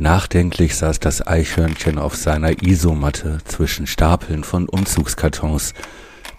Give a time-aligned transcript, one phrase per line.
[0.00, 5.74] Nachdenklich saß das Eichhörnchen auf seiner Isomatte zwischen Stapeln von Umzugskartons,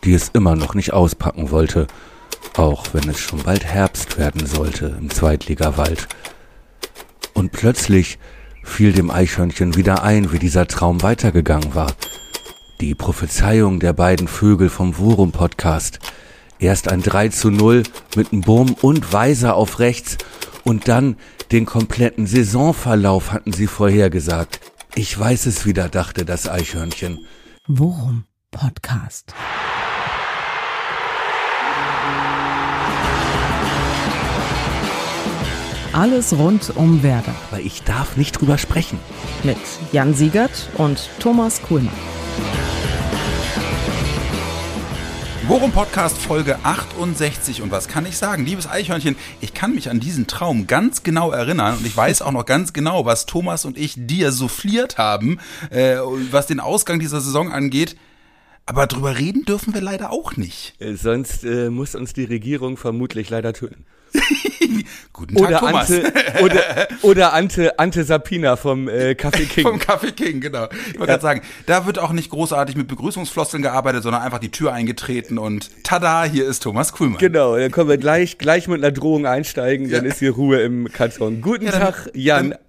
[0.05, 1.88] die es immer noch nicht auspacken wollte,
[2.55, 6.07] auch wenn es schon bald Herbst werden sollte im Zweitligawald.
[7.34, 8.18] Und plötzlich
[8.64, 11.91] fiel dem Eichhörnchen wieder ein, wie dieser Traum weitergegangen war.
[12.80, 16.00] Die Prophezeiung der beiden Vögel vom Worum Podcast.
[16.60, 17.84] Erst ein 3 zu 0
[18.16, 20.18] mit einem Burm und Weiser auf rechts
[20.64, 21.18] und dann
[21.52, 24.60] den kompletten Saisonverlauf hatten sie vorhergesagt.
[24.96, 27.25] Ich weiß es wieder, dachte das Eichhörnchen.
[27.68, 29.33] Worum Podcast.
[35.94, 37.36] Alles rund um Werder.
[37.52, 39.00] Aber ich darf nicht drüber sprechen.
[39.44, 39.58] Mit
[39.91, 41.94] Jan Siegert und Thomas Kuhlmann.
[45.50, 48.45] Worum Podcast Folge 68 und was kann ich sagen?
[48.45, 52.31] Liebes Eichhörnchen, ich kann mich an diesen Traum ganz genau erinnern und ich weiß auch
[52.31, 55.39] noch ganz genau, was Thomas und ich dir souffliert haben,
[55.72, 55.95] äh,
[56.30, 57.95] was den Ausgang dieser Saison angeht.
[58.67, 60.80] Aber drüber reden dürfen wir leider auch nicht.
[60.80, 63.86] Äh, sonst äh, muss uns die Regierung vermutlich leider töten.
[65.14, 65.92] Guten Tag, oder Thomas.
[65.92, 69.64] Ante, oder, oder Ante, Ante Sapina vom äh, Café King.
[69.64, 70.67] Vom Café King, genau.
[70.88, 74.52] Ich wollte gerade sagen, da wird auch nicht großartig mit Begrüßungsfloskeln gearbeitet, sondern einfach die
[74.52, 77.17] Tür eingetreten und tada, hier ist Thomas Kuhlmann.
[77.20, 80.12] Genau, dann können wir gleich, gleich mit einer Drohung einsteigen, dann Ja.
[80.12, 81.42] ist hier Ruhe im Karton.
[81.42, 82.50] Guten Ja, dann- Tag, Jan.
[82.52, 82.59] Damit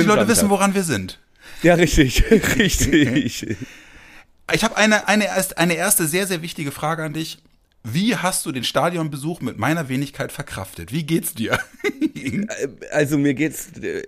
[0.00, 0.50] die Leute Schönen wissen, Sonntag.
[0.50, 1.18] woran wir sind.
[1.62, 3.56] Ja, richtig, richtig.
[4.54, 7.38] Ich habe eine, eine, eine erste sehr, sehr wichtige Frage an dich.
[7.88, 10.92] Wie hast du den Stadionbesuch mit meiner Wenigkeit verkraftet?
[10.92, 11.58] Wie geht's dir?
[12.90, 14.02] Also mir geht's, äh,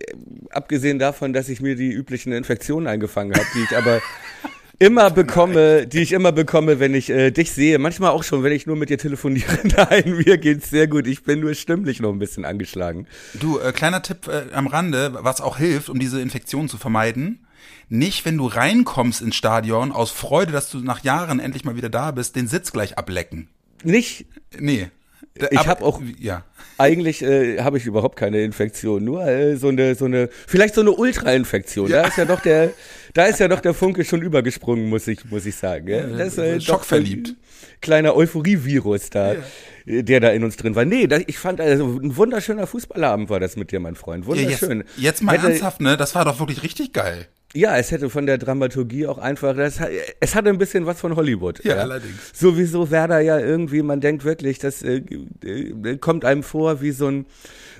[0.50, 4.00] abgesehen davon, dass ich mir die üblichen Infektionen eingefangen habe, die ich aber
[4.80, 7.78] immer bekomme, die ich immer bekomme, wenn ich äh, dich sehe.
[7.78, 9.60] Manchmal auch schon, wenn ich nur mit dir telefoniere.
[9.62, 11.06] Nein, mir geht's sehr gut.
[11.06, 13.06] Ich bin nur stimmlich noch ein bisschen angeschlagen.
[13.34, 17.46] Du, äh, kleiner Tipp äh, am Rande, was auch hilft, um diese Infektion zu vermeiden.
[17.88, 21.90] Nicht, wenn du reinkommst ins Stadion, aus Freude, dass du nach Jahren endlich mal wieder
[21.90, 23.48] da bist, den Sitz gleich ablecken.
[23.84, 24.27] Nicht,
[24.59, 24.89] Nee.
[25.50, 26.43] Ich Aber- hab auch- Ja.
[26.78, 30.81] eigentlich äh, habe ich überhaupt keine Infektion, nur äh, so eine, so eine, vielleicht so
[30.81, 31.89] eine Ultra-Infektion.
[31.91, 32.72] Da ist ja doch der,
[33.15, 35.87] da ist ja doch der Funke schon übergesprungen, muss ich, muss ich sagen.
[35.87, 36.03] Ja?
[36.09, 37.37] Das ist, äh, doch schockverliebt.
[37.81, 39.34] Kleiner Euphorie-Virus da,
[39.87, 40.84] äh, der da in uns drin war.
[40.84, 44.27] Nee, da, ich fand, also ein wunderschöner Fußballabend war das mit dir, mein Freund.
[44.27, 44.84] ja jetzt, Wunderschön.
[44.97, 45.97] jetzt mal Hätte- ernsthaft, ne?
[45.97, 47.27] Das war doch wirklich richtig geil.
[47.54, 49.81] Ja, es hätte von der Dramaturgie auch einfach, das,
[50.20, 51.64] es hatte ein bisschen was von Hollywood.
[51.64, 52.32] Ja, allerdings.
[52.34, 55.03] Sowieso Werder ja irgendwie, man denkt wirklich, das äh,
[55.44, 57.26] äh, kommt einem vor wie so ein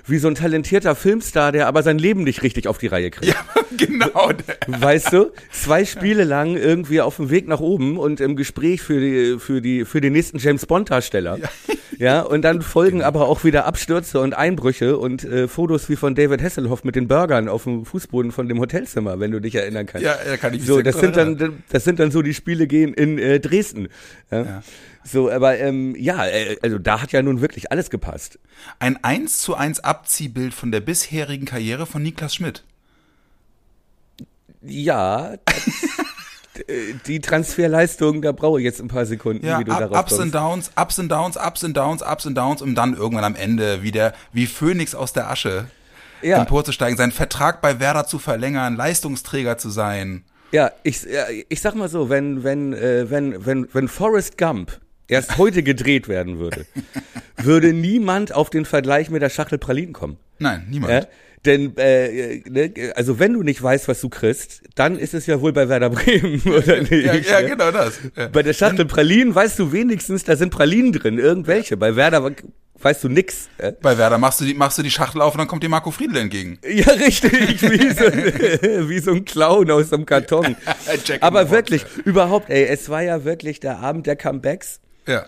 [0.05, 3.33] wie so ein talentierter Filmstar, der aber sein Leben nicht richtig auf die Reihe kriegt.
[3.33, 3.35] Ja,
[3.77, 4.31] genau.
[4.67, 8.99] Weißt du, zwei Spiele lang irgendwie auf dem Weg nach oben und im Gespräch für
[8.99, 11.37] die für die für den nächsten James Bond Darsteller.
[11.97, 12.21] Ja.
[12.21, 16.41] und dann folgen aber auch wieder Abstürze und Einbrüche und äh, Fotos wie von David
[16.41, 20.05] Hasselhoff mit den Burgern auf dem Fußboden von dem Hotelzimmer, wenn du dich erinnern kannst.
[20.05, 21.37] Ja, ja, kann ich mich So, das sind erinnern.
[21.37, 23.89] dann das sind dann so die Spiele gehen in äh, Dresden.
[24.31, 24.41] Ja.
[24.43, 24.63] Ja.
[25.03, 28.37] So, aber ähm, ja, äh, also da hat ja nun wirklich alles gepasst.
[28.79, 32.63] Ein 1 zu 1 Abziehbild von der bisherigen Karriere von Niklas Schmidt.
[34.61, 35.33] Ja,
[36.67, 39.97] äh, die Transferleistung, da brauche ich jetzt ein paar Sekunden, Ja, wie du up, darauf
[40.01, 40.35] Ups and kommst.
[40.35, 43.81] Downs, Ups and Downs, Ups and Downs, Ups and Downs, um dann irgendwann am Ende
[43.83, 45.65] wieder wie Phönix aus der Asche
[46.21, 46.39] Ja.
[46.39, 50.23] emporzusteigen, seinen Vertrag bei Werder zu verlängern, Leistungsträger zu sein.
[50.51, 51.05] Ja, ich,
[51.47, 54.79] ich sag mal so, wenn, wenn, äh, wenn, wenn, wenn Forrest Gump
[55.09, 56.65] erst heute gedreht werden würde,
[57.37, 60.17] würde niemand auf den Vergleich mit der Schachtel Pralinen kommen.
[60.37, 60.93] Nein, niemand.
[60.93, 61.07] Ja?
[61.45, 65.39] Denn, äh, ne, also wenn du nicht weißt, was du kriegst, dann ist es ja
[65.39, 66.91] wohl bei Werder Bremen, oder nicht?
[66.91, 67.99] Ja, ja, genau das.
[68.15, 68.27] Ja.
[68.27, 71.77] Bei der Schachtel Pralinen weißt du wenigstens, da sind Pralinen drin, irgendwelche.
[71.77, 72.29] Bei Werder
[72.81, 73.47] weißt du nix.
[73.57, 73.71] äh?
[73.81, 75.91] Bei Werder machst du die, machst du die Schachtel auf und dann kommt dir Marco
[75.91, 76.59] Friedl entgegen.
[76.67, 80.57] Ja, richtig, wie so, ein, wie so ein Clown aus einem Karton.
[81.21, 84.81] Aber wirklich, überhaupt, ey, es war ja wirklich der Abend der Comebacks.
[85.09, 85.25] Ja.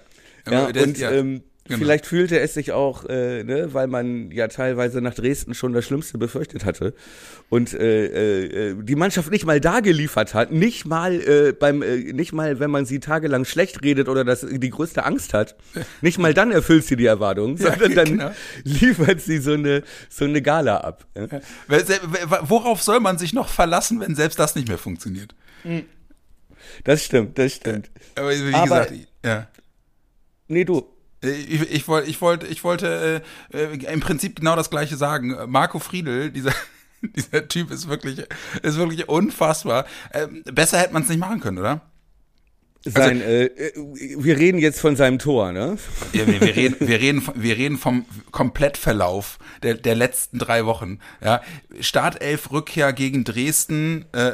[0.50, 1.78] Ja, der- und ja, ähm, genau.
[1.80, 5.86] vielleicht fühlte es sich auch, äh, ne, weil man ja teilweise nach Dresden schon das
[5.86, 6.96] Schlimmste befürchtet hatte
[7.50, 12.12] und äh, äh, die Mannschaft nicht mal da geliefert hat, nicht mal äh, beim, äh,
[12.14, 15.56] nicht mal, wenn man sie tagelang schlecht redet oder das die größte Angst hat,
[16.02, 18.32] nicht mal dann erfüllt sie die Erwartungen, Ja, sondern dann genau.
[18.64, 21.06] liefert sie so eine so eine Gala ab.
[21.16, 21.28] Ja?
[22.42, 25.36] Worauf soll man sich noch verlassen, wenn selbst das nicht mehr funktioniert?
[26.84, 27.92] Das stimmt, das stimmt.
[28.16, 29.48] Aber wie Aber- gesagt, ja.
[30.52, 30.86] Nee, du.
[31.24, 35.36] Ich, ich, wollte, ich wollte, ich wollte äh, äh, im Prinzip genau das Gleiche sagen.
[35.48, 36.54] Marco Friedl, dieser,
[37.02, 38.24] dieser Typ ist wirklich,
[38.64, 39.86] ist wirklich unfassbar.
[40.14, 41.82] Ähm, besser hätte man es nicht machen können, oder?
[42.84, 45.78] sein, äh, äh, wir reden jetzt von seinem Tor, ne?
[46.14, 50.98] Ja, wir, wir, reden, wir, reden, wir reden vom Komplettverlauf der, der letzten drei Wochen.
[51.24, 51.42] Ja,
[51.80, 54.34] Startelf Rückkehr gegen Dresden äh,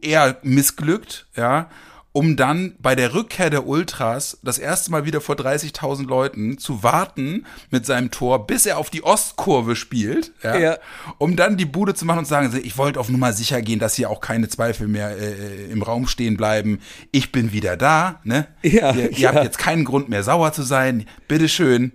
[0.00, 1.68] eher missglückt, ja
[2.16, 6.84] um dann bei der Rückkehr der Ultras das erste Mal wieder vor 30.000 Leuten zu
[6.84, 10.78] warten mit seinem Tor, bis er auf die Ostkurve spielt, ja, ja.
[11.18, 13.80] um dann die Bude zu machen und zu sagen, ich wollte auf Nummer sicher gehen,
[13.80, 16.78] dass hier auch keine Zweifel mehr äh, im Raum stehen bleiben.
[17.10, 18.46] Ich bin wieder da, ne?
[18.62, 19.34] Ja, ihr, ihr ja.
[19.34, 21.06] habt jetzt keinen Grund mehr sauer zu sein.
[21.26, 21.92] Bitteschön.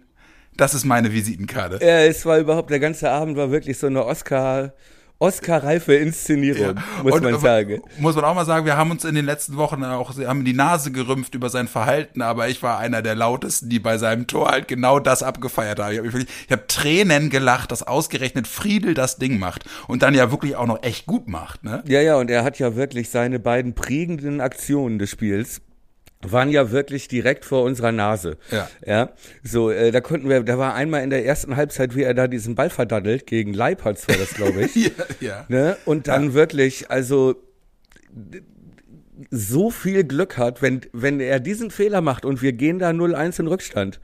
[0.58, 1.80] Das ist meine Visitenkarte.
[1.82, 4.74] Ja, es war überhaupt, der ganze Abend war wirklich so eine Oscar-
[5.20, 6.84] Oscar-reife Inszenierung, ja.
[7.04, 7.82] muss und, man sagen.
[7.98, 10.54] Muss man auch mal sagen, wir haben uns in den letzten Wochen auch haben die
[10.54, 14.50] Nase gerümpft über sein Verhalten, aber ich war einer der lautesten, die bei seinem Tor
[14.50, 16.06] halt genau das abgefeiert haben.
[16.06, 20.56] Ich habe hab Tränen gelacht, dass ausgerechnet Friedel das Ding macht und dann ja wirklich
[20.56, 21.66] auch noch echt gut macht.
[21.66, 21.84] Ne?
[21.86, 25.62] Ja, ja, und er hat ja wirklich seine beiden prägenden Aktionen des Spiels
[26.22, 28.38] waren ja wirklich direkt vor unserer Nase.
[28.52, 28.70] Ja.
[28.86, 29.10] Ja.
[29.44, 32.28] So, äh, da konnten wir, da war einmal in der ersten Halbzeit, wie er da
[32.28, 34.76] diesen Ball verdaddelt, gegen Leipertz war das, glaube ich.
[34.76, 35.46] ja, ja.
[35.48, 35.78] Ne?
[35.86, 36.34] Und dann ja.
[36.34, 37.36] wirklich, also
[39.32, 43.40] so viel Glück hat, wenn, wenn er diesen Fehler macht und wir gehen da 0-1
[43.40, 44.00] in Rückstand.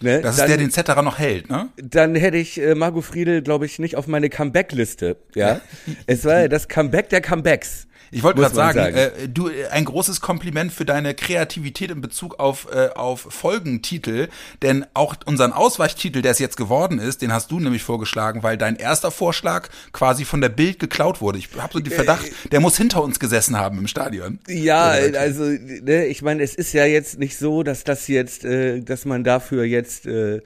[0.00, 1.70] Ne, das ist dann, der, den Zetterer noch hält, ne?
[1.76, 5.16] Dann hätte ich äh, Margot Friedel, glaube ich, nicht auf meine Comeback-Liste.
[5.34, 5.60] Ja,
[6.06, 7.88] es war das Comeback der Comebacks.
[8.10, 8.96] Ich wollte gerade sagen, sagen.
[8.96, 14.28] Äh, du ein großes Kompliment für deine Kreativität in Bezug auf äh, auf Folgentitel,
[14.62, 18.56] denn auch unseren Ausweichtitel, der es jetzt geworden ist, den hast du nämlich vorgeschlagen, weil
[18.56, 21.38] dein erster Vorschlag quasi von der Bild geklaut wurde.
[21.38, 24.38] Ich habe so die Verdacht, äh, der muss hinter uns gesessen haben im Stadion.
[24.48, 28.80] Ja, also ne, ich meine, es ist ja jetzt nicht so, dass das jetzt, äh,
[28.80, 30.40] dass man dafür jetzt äh,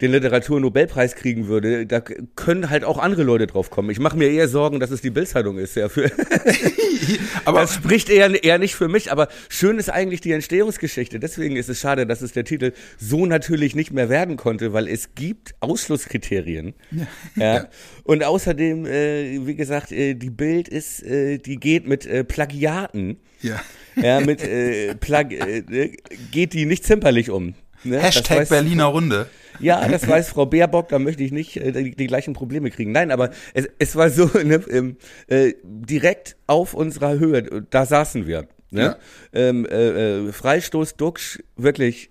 [0.00, 3.90] den Literaturnobelpreis kriegen würde, da können halt auch andere Leute drauf kommen.
[3.90, 5.74] Ich mache mir eher Sorgen, dass es die Bildzeitung ist.
[5.74, 6.10] Ja, für
[7.44, 11.18] aber das spricht eher, eher nicht für mich, aber schön ist eigentlich die Entstehungsgeschichte.
[11.18, 14.88] Deswegen ist es schade, dass es der Titel so natürlich nicht mehr werden konnte, weil
[14.88, 16.74] es gibt Ausschlusskriterien.
[16.90, 17.06] Ja.
[17.36, 17.68] ja.
[18.04, 23.18] Und außerdem, äh, wie gesagt, äh, die Bild ist, äh, die geht mit äh, Plagiaten.
[23.42, 23.60] Ja.
[23.96, 25.96] Ja, mit äh, Plag äh,
[26.30, 27.54] geht die nicht zimperlich um.
[27.84, 28.00] Ne?
[28.00, 29.28] Hashtag Berliner Runde.
[29.60, 32.92] Ja, das weiß Frau Baerbock, da möchte ich nicht äh, die, die, gleichen Probleme kriegen.
[32.92, 34.96] Nein, aber es, es war so ne, ähm,
[35.26, 38.46] äh, direkt auf unserer Höhe, da saßen wir.
[38.70, 38.82] Ne?
[38.82, 38.96] Ja.
[39.32, 42.10] Ähm, äh, äh, Freistoß Duxch, wirklich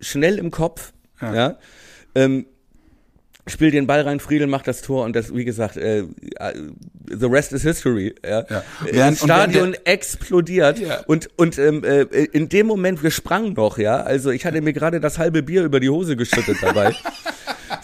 [0.00, 0.92] schnell im Kopf.
[1.20, 1.34] Ja.
[1.34, 1.58] ja?
[2.14, 2.46] Ähm,
[3.48, 6.04] spielt den Ball rein, Friedel macht das Tor und das, wie gesagt, äh,
[7.06, 8.14] the rest is history.
[8.24, 8.44] Ja.
[8.48, 8.62] ja.
[8.92, 11.00] Das Stadion der, explodiert ja.
[11.06, 14.02] und und ähm, äh, in dem Moment wir sprangen noch, ja.
[14.02, 16.94] Also ich hatte mir gerade das halbe Bier über die Hose geschüttet dabei.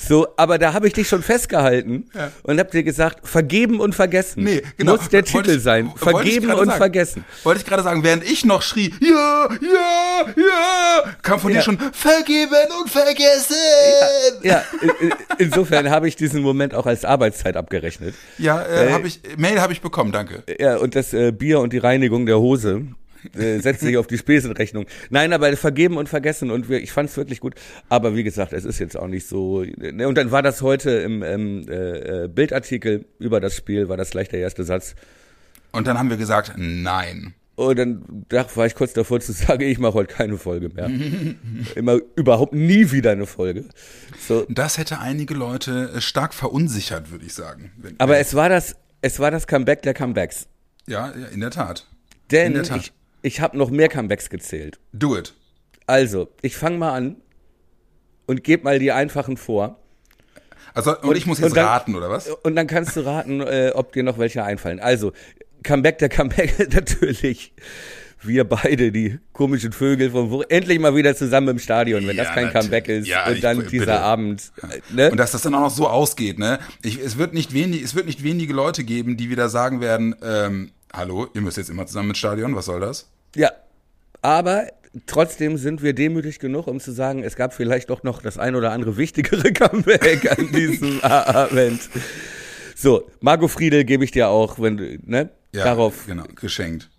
[0.06, 2.30] So, aber da habe ich dich schon festgehalten ja.
[2.42, 4.44] und hab dir gesagt, vergeben und vergessen.
[4.44, 4.96] Nee, genau.
[4.96, 5.92] Muss der Titel ich, sein.
[5.96, 6.78] Vergeben und sagen.
[6.78, 7.24] vergessen.
[7.42, 11.58] Wollte ich gerade sagen, während ich noch schrie, ja, ja, ja, kam von ja.
[11.58, 13.56] dir schon vergeben und vergessen.
[14.42, 14.62] Ja, ja.
[15.38, 18.14] insofern habe ich diesen Moment auch als Arbeitszeit abgerechnet.
[18.38, 20.42] Ja, äh, äh habe ich Mail habe ich bekommen, danke.
[20.58, 22.86] Ja, und das äh, Bier und die Reinigung der Hose
[23.36, 24.86] äh, setzt sich auf die Spesenrechnung.
[25.10, 27.54] Nein, aber vergeben und vergessen und wir, ich fand es wirklich gut.
[27.88, 29.62] Aber wie gesagt, es ist jetzt auch nicht so.
[29.62, 34.10] Ne, und dann war das heute im, im äh, Bildartikel über das Spiel, war das
[34.10, 34.94] gleich der erste Satz.
[35.72, 37.34] Und dann haben wir gesagt, nein.
[37.56, 40.90] Und dann da war ich kurz davor zu sagen, ich mache heute keine Folge mehr.
[41.76, 43.64] Immer überhaupt nie wieder eine Folge.
[44.26, 44.44] So.
[44.48, 47.72] Das hätte einige Leute äh, stark verunsichert, würde ich sagen.
[47.98, 50.48] Aber es war das, es war das Comeback der Comebacks.
[50.86, 51.86] Ja, ja in der Tat.
[52.30, 52.80] Denn der Tat.
[52.80, 52.92] ich,
[53.24, 54.78] ich habe noch mehr Comebacks gezählt.
[54.92, 55.32] Do it.
[55.86, 57.16] Also, ich fange mal an
[58.26, 59.78] und gebe mal die einfachen vor.
[60.74, 62.28] Also, und, und ich muss jetzt dann, raten, oder was?
[62.28, 64.78] Und dann kannst du raten, äh, ob dir noch welche einfallen.
[64.78, 65.12] Also,
[65.62, 67.54] Comeback der Comeback natürlich.
[68.22, 72.24] Wir beide, die komischen Vögel von wo, endlich mal wieder zusammen im Stadion, wenn ja,
[72.24, 73.06] das kein Comeback ist.
[73.06, 74.00] Ja, und dann ich, dieser bitte.
[74.00, 74.52] Abend.
[74.90, 75.10] Ne?
[75.10, 76.58] Und dass das dann auch noch so ausgeht, ne?
[76.82, 80.14] Ich, es, wird nicht wenig, es wird nicht wenige Leute geben, die wieder sagen werden,
[80.22, 83.10] ähm, hallo, ihr müsst jetzt immer zusammen ins Stadion, was soll das?
[83.34, 83.50] Ja,
[84.22, 84.68] aber
[85.06, 88.54] trotzdem sind wir demütig genug, um zu sagen, es gab vielleicht doch noch das ein
[88.54, 91.88] oder andere wichtigere Comeback an diesem Abend.
[92.76, 95.30] So, Margot Friedel gebe ich dir auch, wenn du, ne?
[95.52, 96.06] Ja, darauf.
[96.06, 96.90] Genau, geschenkt.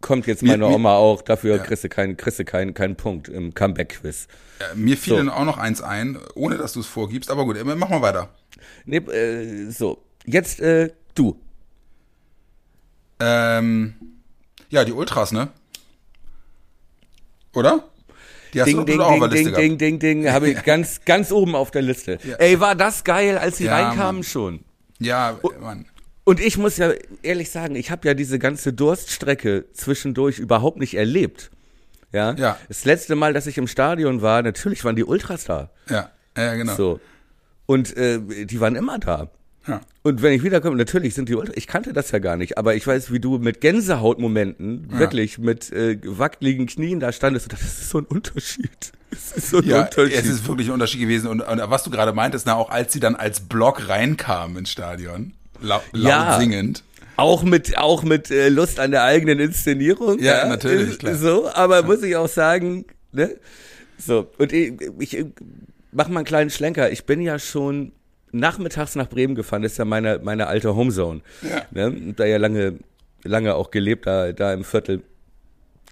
[0.00, 1.62] Kommt jetzt meine mir, Oma auch, dafür ja.
[1.62, 4.28] kriegst du keinen, kriegst du keinen, keinen Punkt im Comeback-Quiz.
[4.60, 5.16] Ja, mir fiel so.
[5.18, 8.30] dann auch noch eins ein, ohne dass du es vorgibst, aber gut, mach mal weiter.
[8.86, 11.38] Nee, äh, so, jetzt äh, du.
[13.20, 13.94] Ähm,
[14.70, 15.48] ja, die Ultras, ne?
[17.54, 17.84] Oder?
[18.52, 20.50] Die hast ding, du ding, auch ding, auf der Liste ding, ding, ding, ding, habe
[20.50, 22.18] ich ganz, ganz oben auf der Liste.
[22.24, 22.36] Ja.
[22.36, 24.22] Ey, war das geil, als sie ja, reinkamen Mann.
[24.24, 24.64] schon.
[24.98, 25.86] Ja, Mann.
[26.24, 26.92] Und ich muss ja
[27.22, 31.50] ehrlich sagen, ich habe ja diese ganze Durststrecke zwischendurch überhaupt nicht erlebt.
[32.12, 32.34] Ja?
[32.34, 32.58] Ja.
[32.68, 35.70] Das letzte Mal, dass ich im Stadion war, natürlich waren die Ultras da.
[35.88, 36.74] Ja, ja genau.
[36.74, 37.00] So.
[37.66, 39.30] Und äh, die waren immer da.
[39.70, 39.80] Ja.
[40.02, 42.74] Und wenn ich wiederkomme, natürlich sind die Ultras, ich kannte das ja gar nicht, aber
[42.74, 47.64] ich weiß, wie du mit Gänsehautmomenten, wirklich mit äh, wackeligen Knien da standest und dachte,
[47.64, 48.70] das ist so ein Unterschied.
[49.12, 50.14] Das ist so ein Ja, Unterschied.
[50.14, 51.26] es ist wirklich ein Unterschied gewesen.
[51.26, 54.70] Und, und was du gerade meintest, na, auch als sie dann als Block reinkamen ins
[54.70, 56.38] Stadion, lau laut Ja.
[56.38, 56.84] singend.
[57.16, 60.20] Auch mit, auch mit äh, Lust an der eigenen Inszenierung.
[60.20, 61.14] Ja, natürlich, äh, klar.
[61.16, 63.34] So, aber muss ich auch sagen, ne?
[63.98, 65.26] So, und ich, ich
[65.90, 66.92] mach mal einen kleinen Schlenker.
[66.92, 67.90] Ich bin ja schon
[68.32, 71.20] nachmittags nach Bremen gefahren, das ist ja meine, meine alte Homezone.
[71.42, 71.62] Ja.
[71.70, 72.14] Ne?
[72.14, 72.78] Da ja lange,
[73.24, 75.02] lange auch gelebt, da, da im Viertel.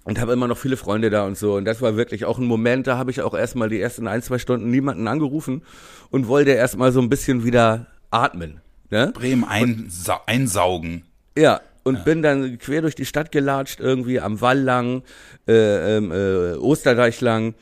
[0.03, 1.55] Und habe immer noch viele Freunde da und so.
[1.55, 4.21] Und das war wirklich auch ein Moment, da habe ich auch erstmal die ersten ein,
[4.21, 5.61] zwei Stunden niemanden angerufen
[6.09, 8.61] und wollte erstmal so ein bisschen wieder atmen.
[8.89, 9.11] Ne?
[9.13, 11.03] Bremen einsau einsaugen.
[11.37, 15.03] Ja, und bin dann quer durch die Stadt gelatscht, irgendwie am Wall lang,
[15.47, 17.55] äh, ähm, äh, Osterdeich lang,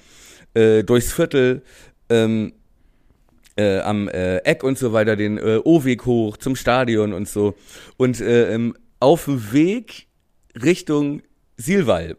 [0.54, 1.62] äh, durchs Viertel,
[2.10, 2.54] ähm,
[3.58, 7.56] äh, am äh, Eck und so weiter, den äh, O-Weg hoch zum Stadion und so.
[7.98, 10.08] Und äh, ähm, auf dem Weg
[10.56, 11.22] Richtung
[11.58, 12.18] Silwall.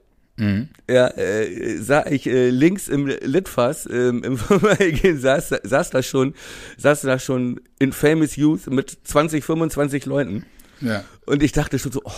[0.88, 6.32] Ja, äh, sah ich äh, links im Litfass ähm, im Vorbeigehen saß, saß da schon
[6.76, 10.44] saß da schon in Famous Youth mit 20 25 Leuten
[10.80, 11.02] Ja.
[11.26, 12.12] und ich dachte schon so, oh,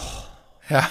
[0.69, 0.87] Ja.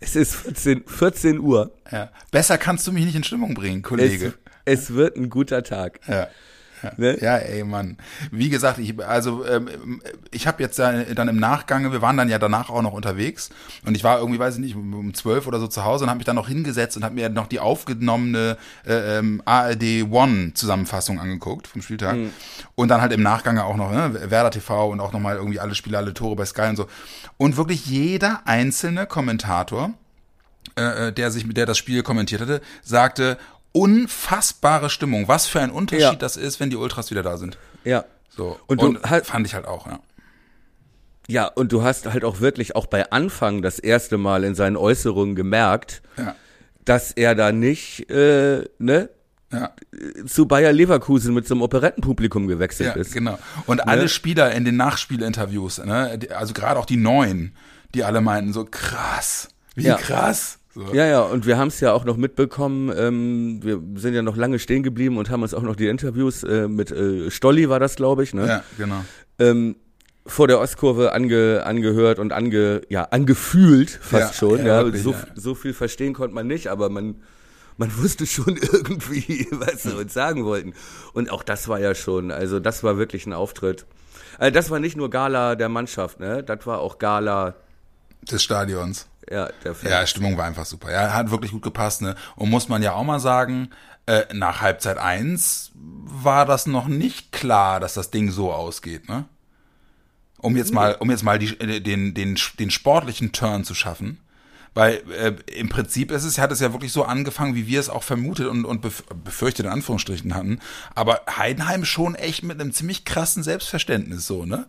[0.00, 1.74] es ist 14, 14 Uhr.
[1.92, 2.10] ja.
[2.30, 4.32] Besser kannst du mich nicht in Stimmung bringen, Kollege.
[4.64, 6.00] Es, es wird ein guter Tag.
[6.08, 6.28] Ja.
[6.82, 6.92] Ja.
[6.96, 7.18] Ne?
[7.20, 7.96] ja, ey, Mann.
[8.30, 12.38] Wie gesagt, ich, also ähm, ich habe jetzt dann, im Nachgang, wir waren dann ja
[12.38, 13.50] danach auch noch unterwegs
[13.84, 16.18] und ich war irgendwie, weiß ich nicht, um zwölf oder so zu Hause und habe
[16.18, 18.56] mich dann noch hingesetzt und habe mir noch die aufgenommene
[18.86, 22.16] äh, ähm, ARD One Zusammenfassung angeguckt vom Spieltag
[22.74, 25.74] und dann halt im Nachgang auch noch ne, Werder TV und auch nochmal irgendwie alle
[25.74, 26.86] Spiele, alle Tore bei Sky und so
[27.36, 29.92] und wirklich jeder einzelne Kommentator
[30.78, 33.38] äh, der sich, der das Spiel kommentiert hatte, sagte,
[33.72, 35.28] unfassbare Stimmung.
[35.28, 36.14] Was für ein Unterschied Ja.
[36.14, 37.58] das ist, wenn die Ultras wieder da sind.
[37.84, 38.04] Ja.
[38.30, 38.58] So.
[38.66, 40.00] Und Und, halt- fand ich halt auch, ja.
[41.30, 44.76] Ja, und du hast halt auch wirklich auch bei Anfang das erste Mal in seinen
[44.76, 46.34] Äußerungen gemerkt, Ja.
[46.84, 49.10] dass er da nicht, äh, ne,
[49.50, 49.70] Ja,
[50.26, 53.12] zu Bayer Leverkusen mit so einem Operettenpublikum gewechselt ja ist.
[53.14, 53.38] genau.
[53.66, 57.54] Und alle Spieler in den Nachspielinterviews, ne, also gerade auch die Neuen,
[57.94, 59.96] die alle meinten so krass, wie Ja.
[59.96, 60.58] krass.
[60.78, 60.94] So.
[60.94, 64.36] Ja, ja, und wir haben es ja auch noch mitbekommen, ähm, wir sind ja noch
[64.36, 67.80] lange stehen geblieben und haben uns auch noch die Interviews äh, mit äh, Stolli war
[67.80, 68.46] das, glaube ich, ne?
[68.46, 69.04] ja genau.
[69.40, 69.74] ähm,
[70.24, 74.58] vor der Ostkurve ange, angehört und ange, ja, angefühlt fast Ja, schon.
[74.58, 75.26] ja, Ja, wirklich, so, ja.
[75.34, 77.22] so viel verstehen konnte man nicht, aber man,
[77.76, 80.74] man wusste schon irgendwie, was sie uns sagen wollten.
[81.12, 83.84] Und auch das war ja schon, also das war wirklich ein Auftritt.
[84.38, 86.44] Also das war nicht nur Gala der Mannschaft, ne?
[86.44, 87.56] Das war auch Gala,
[88.30, 89.08] Des Stadions.
[89.30, 89.90] Ja, der Fan.
[89.90, 90.90] Ja, Stimmung war einfach super.
[90.90, 92.14] Ja, hat wirklich gut gepasst, ne?
[92.36, 93.70] Und muss man ja auch mal sagen,
[94.06, 99.26] äh, nach Halbzeit eins war das noch nicht klar, dass das Ding so ausgeht, ne?
[100.40, 104.20] Um jetzt mal, um jetzt mal die, äh, den, den, den sportlichen Turn zu schaffen.
[104.74, 107.88] Weil äh, im Prinzip ist es, hat es ja wirklich so angefangen, wie wir es
[107.88, 110.60] auch vermutet und, und bef befürchtet in Anführungsstrichen hatten.
[110.94, 114.66] Aber Heidenheim schon echt mit einem ziemlich krassen Selbstverständnis so, ne?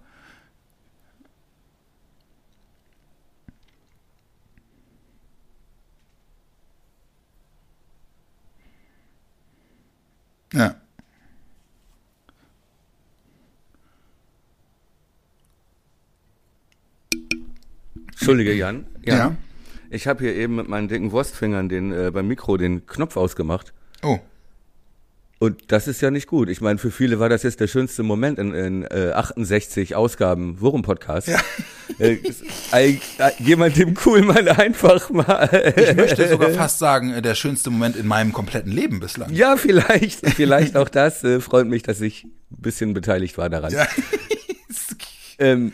[10.54, 10.76] Ja.
[18.12, 18.86] Entschuldige, Jan.
[19.04, 19.36] Ja.
[19.90, 23.74] Ich habe hier eben mit meinen dicken Wurstfingern den, äh, beim Mikro den Knopf ausgemacht.
[24.04, 24.20] Oh.
[25.40, 26.50] Und das ist ja nicht gut.
[26.50, 30.60] Ich meine, für viele war das jetzt der schönste Moment in, in äh, 68 Ausgaben
[30.60, 31.28] Wurm-Podcast.
[31.30, 31.40] Ja.
[32.00, 32.18] Äh,
[32.72, 32.98] äh,
[33.40, 35.74] jemand dem Kuhlmann einfach mal.
[35.76, 39.34] Ich möchte sogar fast sagen, äh, der schönste Moment in meinem kompletten Leben bislang.
[39.34, 41.24] ja, vielleicht, vielleicht auch das.
[41.24, 43.72] Äh, freut mich, dass ich ein bisschen beteiligt war daran.
[43.74, 43.88] Ja.
[45.42, 45.72] Ähm,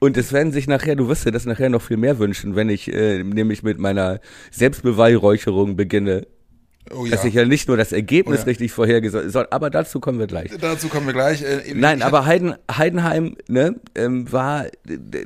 [0.00, 2.68] und es werden sich nachher, du wirst dir das nachher noch viel mehr wünschen, wenn
[2.68, 6.26] ich äh, nämlich mit meiner Selbstbeweihräucherung beginne.
[6.92, 7.12] Oh ja.
[7.12, 8.46] Dass ich ja nicht nur das Ergebnis Oh ja.
[8.46, 10.50] richtig vorhergesagt soll, aber dazu kommen wir gleich.
[10.60, 11.42] Dazu kommen wir gleich.
[11.42, 14.66] Äh, Nein, aber Heiden, Heidenheim, ne, ähm, war,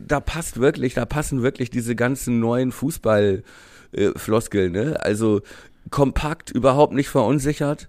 [0.06, 3.42] da passt wirklich, da passen wirklich diese ganzen neuen Fußball,
[3.92, 4.98] äh, ne?
[5.00, 5.40] Also
[5.90, 7.88] kompakt, überhaupt nicht verunsichert,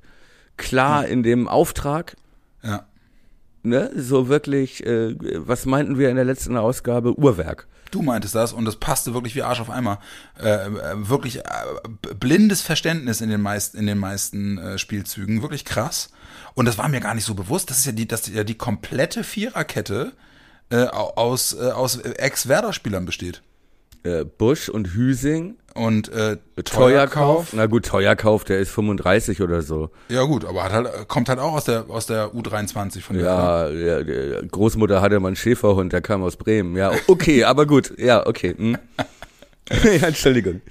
[0.57, 2.15] klar in dem Auftrag,
[2.63, 2.85] Ja.
[3.65, 3.91] Ne?
[3.95, 7.17] So wirklich, äh, was meinten wir in der letzten Ausgabe?
[7.17, 7.67] Uhrwerk.
[7.91, 9.99] Du meintest das und das passte wirklich wie Arsch auf Eimer.
[10.41, 10.69] Äh, äh,
[11.09, 11.41] wirklich äh,
[12.19, 15.41] blindes Verständnis in den meisten, in den meisten äh, Spielzügen.
[15.41, 16.09] Wirklich krass.
[16.55, 17.69] Und das war mir gar nicht so bewusst.
[17.69, 20.13] Das ist ja die, das ja die komplette Viererkette
[20.71, 23.41] äh, au- aus, äh, aus Ex-Werder-Spielern besteht.
[24.05, 25.55] Äh, Busch und Hüsing.
[25.73, 27.51] Und äh, Teuerkauf.
[27.51, 29.89] Na gut, Teuerkauf, der ist 35 oder so.
[30.07, 33.25] Ja gut, aber hat halt, kommt halt auch aus der aus der U23 von der.
[33.25, 36.77] Ja, ja, Großmutter hatte mal einen Schäferhund, der kam aus Bremen.
[36.77, 37.93] Ja, okay, aber gut.
[37.97, 38.55] Ja, okay.
[38.57, 38.77] Hm.
[39.83, 40.61] ja, Entschuldigung.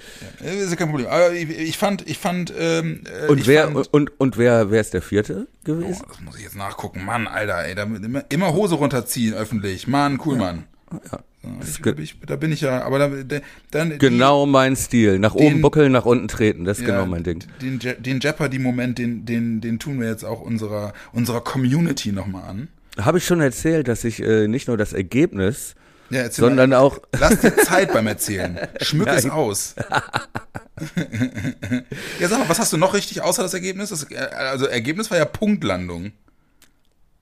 [0.42, 1.08] Ja, ist ja kein Problem.
[1.08, 2.54] Aber ich, ich fand, ich fand.
[2.56, 6.04] Ähm, äh, Und wer Fand, und und wer wer ist der vierte oh, gewesen?
[6.08, 7.04] das muss ich jetzt nachgucken.
[7.04, 9.86] Mann, Alter, ey, da immer, immer Hose runterziehen öffentlich.
[9.88, 10.64] Mann, cool, Mann.
[11.10, 11.18] Ja.
[11.62, 13.38] So, ich, da, bin ich, ja, aber da, da,
[13.70, 15.18] dann Genau mein Stil.
[15.18, 16.64] Nach Den- oben buckeln, nach unten treten.
[16.64, 17.44] Das ist die, genau ja, mein Ding.
[17.60, 22.48] Den, Je- den Jeopardy-Moment, den, den, den tun wir jetzt auch unserer, unserer Community nochmal
[22.48, 22.68] an.
[22.98, 25.74] Habe ich schon erzählt, dass ich äh, nicht nur das Ergebnis,
[26.10, 28.58] Ja, sondern mal, auch Lass dir Zeit beim Erzählen.
[28.80, 29.74] Schmück es aus.
[32.20, 33.90] ja, sag mal, was hast du noch richtig außer das Ergebnis?
[33.90, 36.12] Das, äh, also Ergebnis war ja Punktlandung.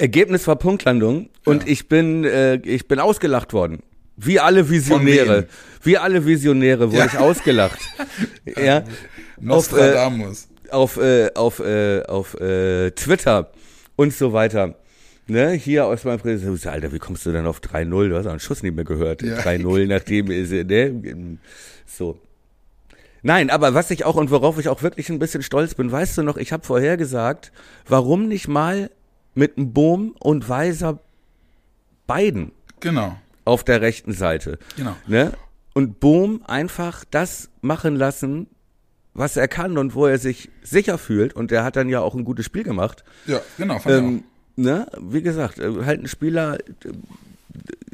[0.03, 3.85] Ergebnis war Punktlandung und ich bin äh, ich bin ausgelacht worden.
[4.17, 5.47] Wie alle Visionäre,
[5.83, 7.07] wie alle Visionäre wurde Ja.
[7.07, 7.79] ich ausgelacht.
[8.57, 8.79] ja.
[8.79, 10.49] Auf, äh, Nostradamus.
[10.71, 13.53] auf, äh, auf, äh, auf äh, Twitter
[13.95, 14.75] und so weiter.
[15.29, 18.09] Ne, hier aus meinem Präsident, Alter, wie kommst du denn auf 3-0?
[18.09, 19.23] Du hast auch einen Schuss nicht mehr gehört.
[19.23, 19.39] Ja.
[19.39, 21.39] 3-0, nachdem ist, ne,
[21.87, 22.19] so.
[23.23, 26.19] Nein, aber was ich auch und worauf ich auch wirklich ein bisschen stolz bin, weißt
[26.19, 27.53] du noch, ich habe vorher gesagt,
[27.87, 28.91] warum nicht mal
[29.35, 30.99] mit einem Bohm und Weiser
[32.07, 34.59] beiden genau, auf der rechten Seite.
[34.77, 34.97] genau.
[35.07, 35.33] Ne?
[35.75, 38.47] Und Bohm einfach das machen lassen,
[39.15, 41.35] was er kann und wo er sich sicher fühlt.
[41.35, 43.05] Und der hat dann ja auch ein gutes Spiel gemacht.
[43.27, 44.25] Ja, genau, fand Ähm,
[44.57, 44.87] ne?
[45.01, 46.93] Wie gesagt, äh, halt ein Spieler, äh,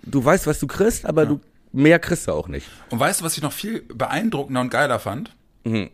[0.05, 1.41] du weißt, was du kriegst, aber du
[1.73, 2.67] mehr kriegst du auch nicht.
[2.91, 5.35] Und weißt du, was ich noch viel beeindruckender und geiler fand?
[5.65, 5.91] Mhm.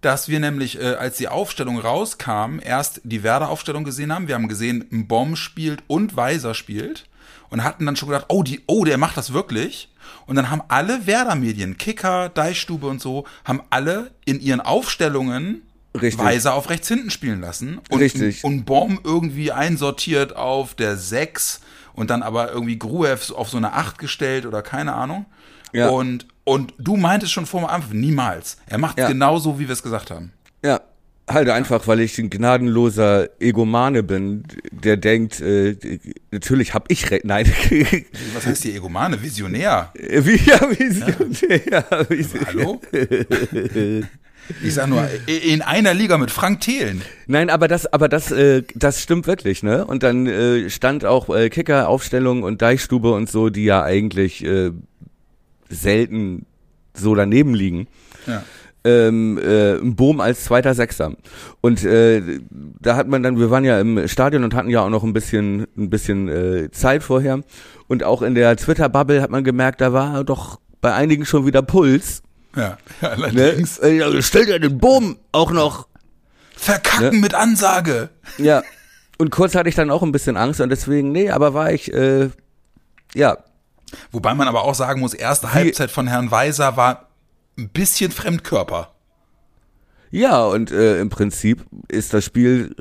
[0.00, 4.28] Dass wir nämlich, äh, als die Aufstellung rauskam, erst die Werder-Aufstellung gesehen haben.
[4.28, 7.06] Wir haben gesehen, ein Bomb spielt und Weiser spielt.
[7.50, 9.88] Und hatten dann schon gedacht, oh, die, oh, der macht das wirklich.
[10.26, 15.62] Und dann haben alle Werder-Medien, Kicker, Deichstube und so, haben alle in ihren Aufstellungen
[16.00, 16.24] Richtig.
[16.24, 17.80] Weiser auf rechts hinten spielen lassen.
[17.90, 18.44] Und, Richtig.
[18.44, 21.60] Und Bomb irgendwie einsortiert auf der 6
[21.94, 25.26] und dann aber irgendwie Gruev auf so eine 8 gestellt oder keine Ahnung.
[25.72, 25.88] Ja.
[25.88, 28.56] Und, und du meintest schon vor dem Anfang, niemals.
[28.66, 29.06] Er macht Ja.
[29.08, 30.32] genauso, wie wir es gesagt haben.
[30.64, 30.80] Ja.
[31.28, 35.76] Halt einfach, weil ich ein gnadenloser Egomane bin, der denkt, äh,
[36.32, 37.24] natürlich hab ich recht.
[37.24, 37.46] Nein.
[38.34, 39.22] Was heißt hier Egomane?
[39.22, 39.92] Visionär.
[39.94, 42.80] wie, ja, wie, ja, wie, Hallo?
[44.64, 47.02] Ich sag nur, in einer Liga mit Frank Thelen.
[47.28, 49.84] Nein, aber das, aber das, äh, das stimmt wirklich, ne?
[49.84, 54.72] Und dann äh, stand auch äh, Kicker-Aufstellung und Deichstube und so, die ja eigentlich äh,
[55.70, 56.46] selten
[56.94, 57.86] so daneben liegen.
[58.26, 58.42] Ja.
[58.82, 61.12] Ähm, äh, ein Boom als zweiter Sechser.
[61.60, 62.40] Und äh,
[62.80, 65.12] da hat man dann, wir waren ja im Stadion und hatten ja auch noch ein
[65.12, 67.40] bisschen, ein bisschen äh, Zeit vorher.
[67.88, 71.62] Und auch in der Twitter-Bubble hat man gemerkt, da war doch bei einigen schon wieder
[71.62, 72.22] Puls.
[72.56, 73.24] Ja, ja Ne?
[73.24, 73.78] allerdings.
[73.78, 75.86] Äh, ja, stellt ja den Boom auch noch
[76.56, 78.08] Verkacken mit Ansage.
[78.38, 78.62] Ja.
[79.18, 81.92] Und kurz hatte ich dann auch ein bisschen Angst und deswegen, nee, aber war ich,
[81.92, 82.30] äh,
[83.14, 83.36] ja,
[84.12, 87.08] Wobei man aber auch sagen muss, erste Halbzeit von Herrn Weiser war
[87.58, 88.92] ein bisschen Fremdkörper.
[90.10, 92.74] ja, und äh, im Prinzip ist das Spiel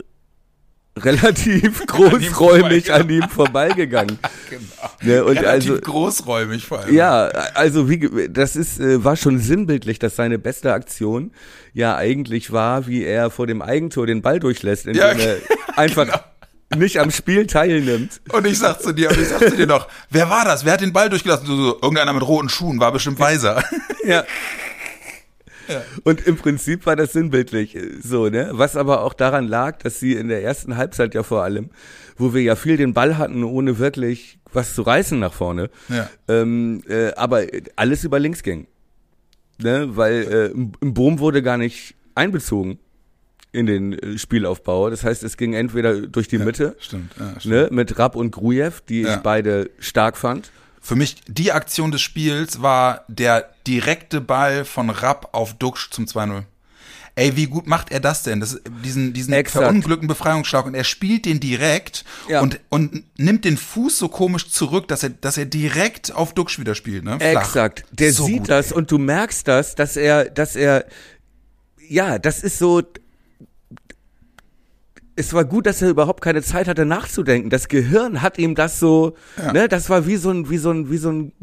[1.00, 4.18] relativ großräumig an ihm vorbeigegangen.
[4.50, 4.90] Genau.
[5.04, 6.96] Ne, und Relativ also, großräumig vor allem.
[6.96, 11.32] ja, also wie, das ist, äh, war schon sinnbildlich, dass seine beste Aktion
[11.72, 15.38] ja eigentlich war, wie er vor dem Eigentor den Ball durchlässt, indem Ja, er
[15.78, 16.18] einfach genau.
[16.76, 18.22] Nicht am Spiel teilnimmt.
[18.32, 20.66] Und ich sag zu dir, und ich sag zu dir noch, wer war das?
[20.66, 21.48] Wer hat den Ball durchgelassen?
[21.48, 23.64] So, so, irgendeiner mit roten Schuhen, war bestimmt Weiser.
[24.06, 24.24] Ja.
[26.04, 28.50] Und im Prinzip war das sinnbildlich äh, so, ne?
[28.54, 31.70] Was aber auch daran lag, dass sie in der ersten Halbzeit ja vor allem,
[32.18, 36.10] wo wir ja viel den Ball hatten, ohne wirklich was zu reißen nach vorne, Ja.
[36.28, 37.44] ähm, äh, aber
[37.76, 38.66] alles über links ging.
[39.60, 39.96] Ne?
[39.96, 40.46] Weil äh,
[40.82, 42.80] im Boom wurde gar nicht einbezogen
[43.52, 44.90] in den äh, Spielaufbau.
[44.90, 47.46] Das heißt, es ging entweder durch die Mitte, Stimmt, ja, stimmt.
[47.56, 49.16] ne, mit Rapp und Grujew, die Ja.
[49.16, 50.52] ich beide stark fand.
[50.82, 56.06] Für mich, die Aktion des Spiels war der direkte Ball von Rapp auf Duxch zum
[56.06, 56.44] 2-0.
[57.16, 58.40] Ey, wie gut macht er das denn?
[58.40, 59.62] Das, diesen diesen Exakt.
[59.66, 62.40] verunglückten Befreiungsschlag und er spielt den direkt Ja.
[62.40, 66.60] und, und nimmt den Fuß so komisch zurück, dass er, dass er direkt auf Duxch
[66.60, 67.18] wieder spielt, ne?
[67.20, 67.42] Flach.
[67.42, 67.84] Exakt.
[67.92, 68.78] Der So sieht gut, das ey.
[68.78, 70.86] und du merkst das, dass er, dass er,
[71.90, 72.84] ja, das ist so.
[75.20, 77.50] Es war gut, dass er überhaupt keine Zeit hatte nachzudenken.
[77.50, 79.52] Das Gehirn hat ihm das so, Ja.
[79.52, 81.34] ne, das war wie so ein, wie so ein, wie so ein,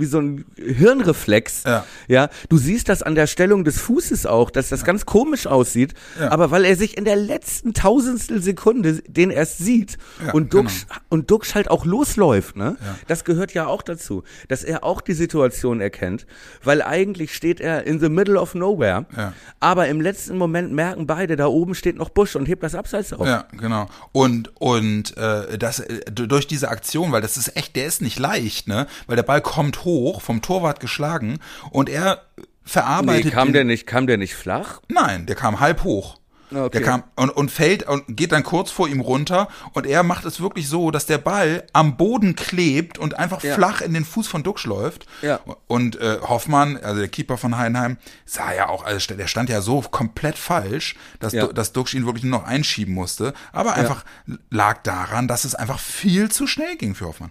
[0.00, 1.64] wie so ein Hirnreflex.
[1.64, 1.84] Ja.
[2.08, 2.28] ja.
[2.48, 5.94] Du siehst das an der Stellung des Fußes auch, dass das ganz komisch aussieht.
[6.18, 6.32] Ja.
[6.32, 10.86] Aber weil er sich in der letzten Tausendstel Sekunde den erst sieht Ja, und Duxch,
[10.86, 11.00] genau.
[11.10, 12.76] und Duxch halt auch losläuft, ne?
[12.80, 12.98] Ja.
[13.06, 16.26] Das gehört ja auch dazu, dass er auch die Situation erkennt,
[16.64, 19.06] weil eigentlich steht er in the middle of nowhere.
[19.16, 19.32] Ja.
[19.60, 23.12] Aber im letzten Moment merken beide, da oben steht noch Busch und hebt das Abseits
[23.12, 23.26] auf.
[23.26, 23.88] Ja, genau.
[24.12, 28.18] Und und äh, das äh, durch diese Aktion, weil das ist echt, der ist nicht
[28.18, 28.86] leicht, ne?
[29.06, 31.38] Weil der Ball kommt hoch, vom Torwart geschlagen
[31.70, 32.22] und er
[32.64, 33.26] verarbeitet.
[33.26, 34.80] Nee, kam der nicht, kam der nicht flach?
[34.88, 36.18] Nein, der kam halb hoch.
[36.52, 36.68] Okay.
[36.70, 40.24] Der kam und, und fällt und geht dann kurz vor ihm runter und er macht
[40.24, 43.54] es wirklich so, dass der Ball am Boden klebt und einfach Ja.
[43.54, 45.06] flach in den Fuß von Duxch läuft.
[45.22, 45.38] Ja.
[45.68, 49.60] Und äh, Hoffmann, also der Keeper von Heidenheim, sah ja auch, also der stand ja
[49.60, 51.46] so komplett falsch, dass, Ja.
[51.46, 53.32] Dass Duxch ihn wirklich nur noch einschieben musste.
[53.52, 54.04] Aber einfach
[54.50, 57.30] lag daran, dass es einfach viel zu schnell ging für Hoffmann.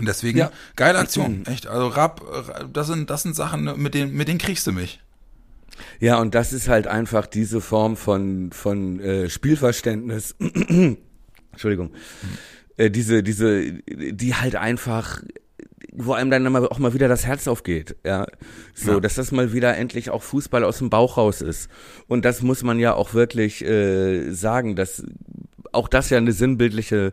[0.00, 0.50] Und deswegen, Ja.
[0.74, 1.66] geile Aktion, echt.
[1.68, 5.00] Also Rapp, äh, das sind, das sind Sachen, mit denen, mit denen kriegst du mich.
[6.00, 10.34] Ja, und das ist halt einfach diese Form von, von äh, Spielverständnis.
[11.52, 11.92] Entschuldigung.
[12.76, 15.22] Äh, diese, diese, die halt einfach,
[15.92, 18.26] wo einem dann auch mal wieder das Herz aufgeht, ja.
[18.74, 19.00] So, Ja.
[19.00, 21.68] dass das mal wieder endlich auch Fußball aus dem Bauch raus ist.
[22.08, 25.02] Und das muss man ja auch wirklich äh, sagen, dass
[25.72, 27.12] auch das ja eine sinnbildliche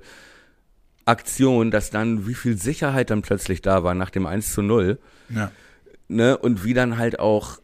[1.07, 4.99] Aktion, dass dann wie viel Sicherheit dann plötzlich da war nach dem 1 zu 0
[5.29, 5.51] Ja.
[6.07, 7.59] ne, und wie dann halt auch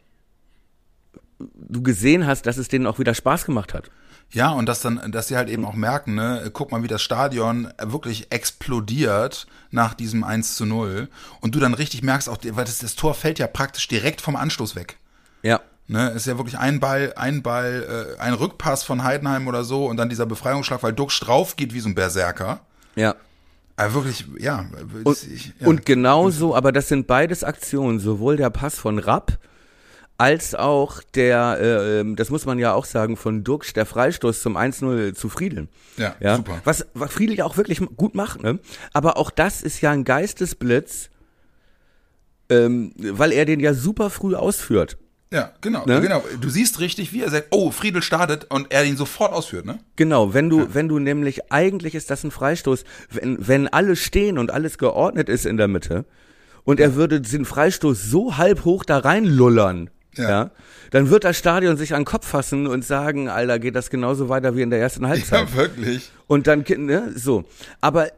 [1.39, 3.91] du gesehen hast, dass es denen auch wieder Spaß gemacht hat.
[4.31, 7.01] Ja, und dass dann, dass sie halt eben auch merken, ne, guck mal, wie das
[7.01, 11.07] Stadion wirklich explodiert nach diesem 1 zu 0.
[11.41, 14.35] Und du dann richtig merkst, auch, weil das, das Tor fällt ja praktisch direkt vom
[14.35, 14.97] Anstoß weg.
[15.43, 15.61] Ja.
[15.87, 19.85] Ne, ist ja wirklich ein Ball, ein Ball, äh, ein Rückpass von Heidenheim oder so
[19.85, 22.61] und dann dieser Befreiungsschlag, weil Duxch drauf geht wie so ein Berserker.
[22.95, 23.15] Ja.
[23.75, 24.65] Aber wirklich, ja.
[25.03, 25.67] Und, ich, ja.
[25.67, 29.39] und genauso, aber das sind beides Aktionen, sowohl der Pass von Rapp
[30.17, 34.41] als auch der, äh, ähm, das muss man ja auch sagen, von Duxch, der Freistoß
[34.41, 35.67] zum 1-0 zu Friedel.
[35.97, 36.61] ja, Ja, super.
[36.63, 38.59] Was, was Friedel ja auch wirklich gut macht, ne?
[38.93, 41.09] Aber auch das ist ja ein Geistesblitz,
[42.49, 44.97] ähm, weil er den ja super früh ausführt.
[45.33, 45.99] Ja, genau, Ne?
[45.99, 46.23] genau.
[46.39, 49.79] Du siehst richtig, wie er sagt, oh, Friedel startet und er ihn sofort ausführt, ne?
[49.95, 54.37] Genau, wenn du, wenn du nämlich, eigentlich ist das ein Freistoß, wenn, wenn alle stehen
[54.37, 56.05] und alles geordnet ist in der Mitte
[56.65, 60.29] und er würde den Freistoß so halb hoch da reinlullern, Ja.
[60.29, 60.51] ja.
[60.91, 64.29] dann wird das Stadion sich an den Kopf fassen und sagen, Alter, geht das genauso
[64.29, 65.49] weiter wie in der ersten Halbzeit.
[65.49, 66.11] Ja, wirklich.
[66.27, 67.43] Und dann, ne, so.
[67.81, 68.09] Aber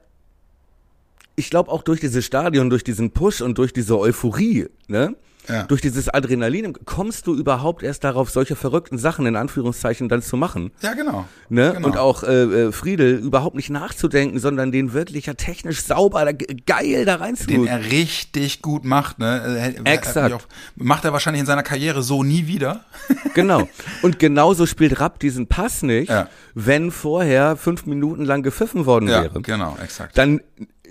[1.38, 5.16] ich glaube auch durch dieses Stadion, durch diesen Push und durch diese Euphorie, ne?
[5.48, 5.64] Ja.
[5.64, 10.38] Durch dieses Adrenalin kommst du überhaupt erst darauf, solche verrückten Sachen in Anführungszeichen dann zu
[10.38, 10.72] machen.
[10.82, 11.26] Ja, genau.
[11.50, 11.74] Ne?
[11.76, 11.88] Genau.
[11.88, 16.32] Und auch äh, äh, Friedel überhaupt nicht nachzudenken, sondern den wirklich ja technisch sauber,
[16.66, 17.48] geil da rein zu.
[17.48, 19.74] den er richtig gut macht, ne?
[19.86, 20.34] Exakt.
[20.34, 20.42] Auch,
[20.76, 22.86] macht er wahrscheinlich in seiner Karriere so nie wieder.
[23.34, 23.68] Genau.
[24.02, 26.30] Und genauso spielt Rapp diesen Pass nicht, Ja.
[26.54, 29.42] wenn vorher fünf Minuten lang gepfiffen worden Ja, wäre.
[29.42, 30.18] genau, exakt.
[30.18, 30.40] Dann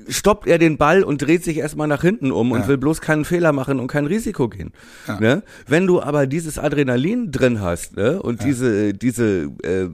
[0.08, 2.68] stoppt er den Ball und dreht sich erstmal nach hinten um und Ja.
[2.68, 4.72] will bloß keinen Fehler machen und kein Risiko gehen.
[5.20, 5.42] Ne?
[5.66, 8.20] Wenn du aber dieses Adrenalin drin hast ne?
[8.22, 9.88] und diese, diese äh,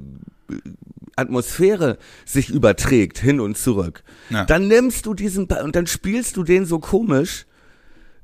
[1.16, 4.44] Atmosphäre sich überträgt hin und zurück, Ja.
[4.44, 7.46] dann nimmst du diesen Ball und dann spielst du den so komisch,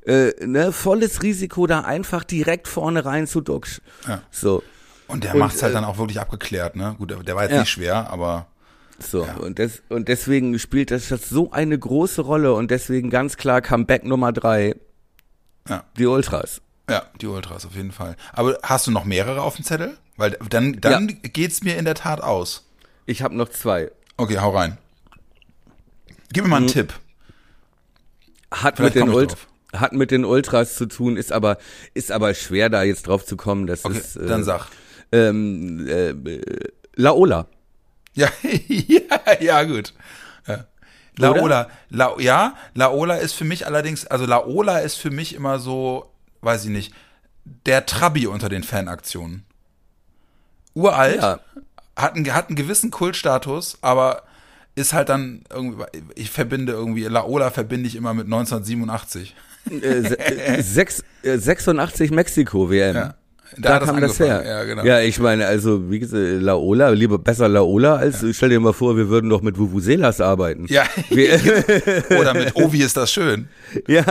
[0.07, 3.81] äh, ne, volles Risiko da einfach direkt vorne rein zu Duxch.
[4.07, 4.23] Ja.
[4.31, 4.63] So,
[5.09, 6.95] Und der Und, macht's halt äh, dann auch wirklich abgeklärt, ne?
[6.99, 7.61] Gut, der- war jetzt Ja.
[7.61, 8.47] nicht schwer, aber
[8.99, 9.25] so.
[9.25, 9.37] Ja.
[9.37, 13.61] Und, des, und deswegen spielt das, das so eine große Rolle und deswegen ganz klar
[13.61, 14.75] Comeback Nummer drei,
[15.69, 16.61] ja, die Ultras.
[16.89, 18.17] ja, die Ultras auf jeden Fall.
[18.33, 19.97] Aber hast du noch mehrere auf dem Zettel?
[20.17, 22.65] Weil dann, dann geht's mir in der Tat aus.
[23.05, 23.91] Ich habe noch zwei.
[24.17, 24.79] Okay, hau rein.
[26.33, 26.95] Gib mir mal einen Tipp.
[28.51, 29.49] Hat Vielleicht mit, den Ult drauf.
[29.75, 31.59] hat mit den Ultras zu tun, ist aber,
[31.95, 33.67] ist aber schwer da jetzt drauf zu kommen.
[33.67, 34.69] Das Okay, ist, äh, dann sag.
[35.13, 36.41] Ähm, äh, äh,
[36.95, 37.47] Laola.
[38.17, 38.29] Ja,
[38.69, 39.93] ja, ja, gut.
[40.49, 40.65] Ja.
[41.19, 46.11] Laola, La, ja, Laola ist für mich allerdings, also Laola ist für mich immer so,
[46.43, 46.93] weiß ich nicht,
[47.67, 49.45] der Trabi unter den Fanaktionen.
[50.75, 51.41] Uralt, Ja.
[51.97, 54.23] hat, einen, hat einen gewissen Kultstatus, aber
[54.75, 55.85] ist halt dann irgendwie,
[56.17, 59.35] ich verbinde irgendwie, Laola verbinde ich immer mit 1987.
[59.71, 62.95] Äh, se- äh, sechs, äh, 86 Mexiko WM.
[62.97, 63.15] Ja.
[63.59, 64.45] Da, das kam das her.
[64.47, 64.85] Ja, genau.
[64.85, 68.97] Ja, ich meine, also wie gesagt, Laola, lieber besser Laola als stell dir mal vor,
[68.97, 70.67] wir würden doch mit Vuvuzelas arbeiten.
[70.69, 71.41] Ja, Wir,
[72.19, 73.49] oder mit Ovi ist das schön.
[73.87, 74.05] ja.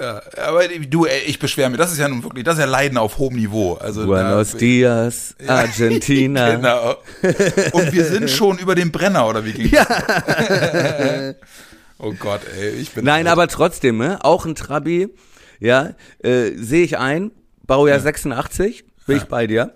[0.00, 1.78] Ja, aber du, ey, ich beschwere mich.
[1.78, 3.74] Das ist ja nun wirklich, das ist ja Leiden auf hohem Niveau.
[3.74, 6.50] Also Buenos da, Dias, Argentina.
[6.60, 6.96] Genau.
[7.72, 9.86] Und wir sind schon über dem Brenner, oder wie ging Ja.
[11.98, 13.04] Oh Gott, ey, ich bin.
[13.04, 14.18] Nein, aber trotzdem, ne?
[14.24, 15.08] auch ein Trabi,
[15.58, 15.90] ja,
[16.22, 17.30] äh, sehe ich ein,
[17.70, 19.72] Baujahr 86, bin ich bei dir.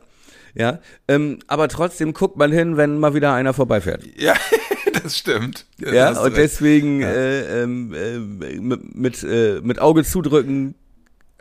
[0.57, 4.03] Ja, ähm, aber trotzdem guckt man hin, wenn mal wieder einer vorbeifährt.
[4.17, 4.35] Ja,
[5.03, 5.65] das stimmt.
[5.79, 6.37] Ja, Ja, und recht.
[6.37, 8.19] deswegen äh, ähm, äh,
[8.59, 10.75] mit, mit, äh, mit Auge zudrücken.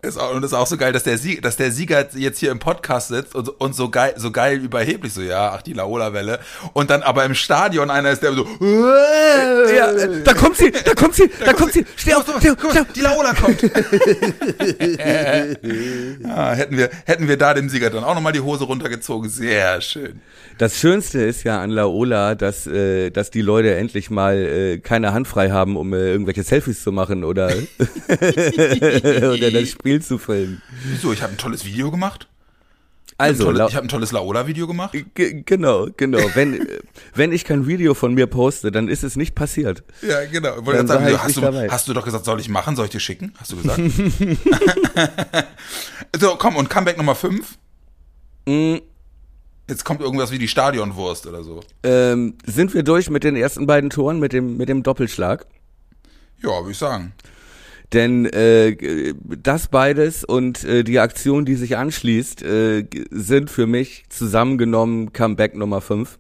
[0.04, 2.52] Ist auch, und ist auch so geil, dass der, Sieg, dass der Sieger jetzt hier
[2.52, 6.40] im Podcast sitzt und, und so geil, so geil überheblich so, ja, ach, die Laola-Welle.
[6.74, 10.94] Und dann aber im Stadion einer ist, der so, Ja, äh, da kommt sie, da
[10.94, 11.86] kommt sie, da kommt sie.
[11.96, 12.88] Steh auf, steh auf, steh auf.
[12.94, 13.62] die Laola kommt.
[16.22, 19.30] ja, hätten wir, hätten wir da dem Sieger dann auch nochmal die Hose runtergezogen.
[19.30, 20.20] Sehr schön.
[20.58, 25.14] Das Schönste ist ja an Laola, dass, äh, dass die Leute endlich mal äh, keine
[25.14, 27.48] Hand frei haben, um äh, irgendwelche Selfies zu machen oder,
[28.10, 30.62] oder das Spiel zu filmen.
[30.84, 31.14] Wieso?
[31.14, 32.28] Ich habe ein tolles Video gemacht.
[33.18, 34.98] Also, ich habe ein tolles Laola-Video gemacht.
[35.16, 36.20] Genau, genau.
[36.34, 36.68] Wenn,
[37.14, 39.84] wenn ich kein Video von mir poste, dann ist es nicht passiert.
[40.02, 40.60] Ja, genau.
[40.60, 41.70] Ich wollte sagen, hast, du, dabei.
[41.70, 42.76] hast du doch gesagt, soll ich machen?
[42.76, 43.34] Soll ich dir schicken?
[43.38, 43.80] Hast du gesagt?
[46.20, 47.58] so, komm, und Comeback Nummer 5.
[48.48, 48.78] Mm,
[49.70, 51.62] Jetzt kommt irgendwas wie die Stadionwurst oder so.
[51.84, 55.46] ähm, sind wir durch mit den ersten beiden Toren, mit dem, mit dem Doppelschlag?
[56.42, 57.14] Ja, würde ich sagen.
[57.94, 64.06] Denn äh, das beides und äh, die Aktion, die sich anschließt, äh, sind für mich
[64.10, 66.18] zusammengenommen Comeback Nummer 5.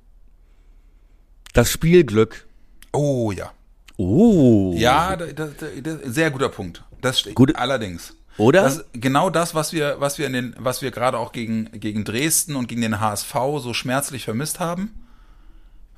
[1.53, 2.47] Das Spielglück.
[2.91, 3.51] Oh ja.
[3.97, 4.73] Oh.
[4.75, 5.49] Ja, da, da,
[5.81, 6.83] da, sehr guter Punkt.
[7.01, 7.35] Das steht.
[7.35, 7.55] Gut.
[7.55, 8.15] Allerdings.
[8.37, 8.63] Oder?
[8.63, 12.03] Das, genau das, was wir, was wir in den, was wir gerade auch gegen, gegen
[12.03, 15.02] Dresden und gegen den HSV so schmerzlich vermisst haben.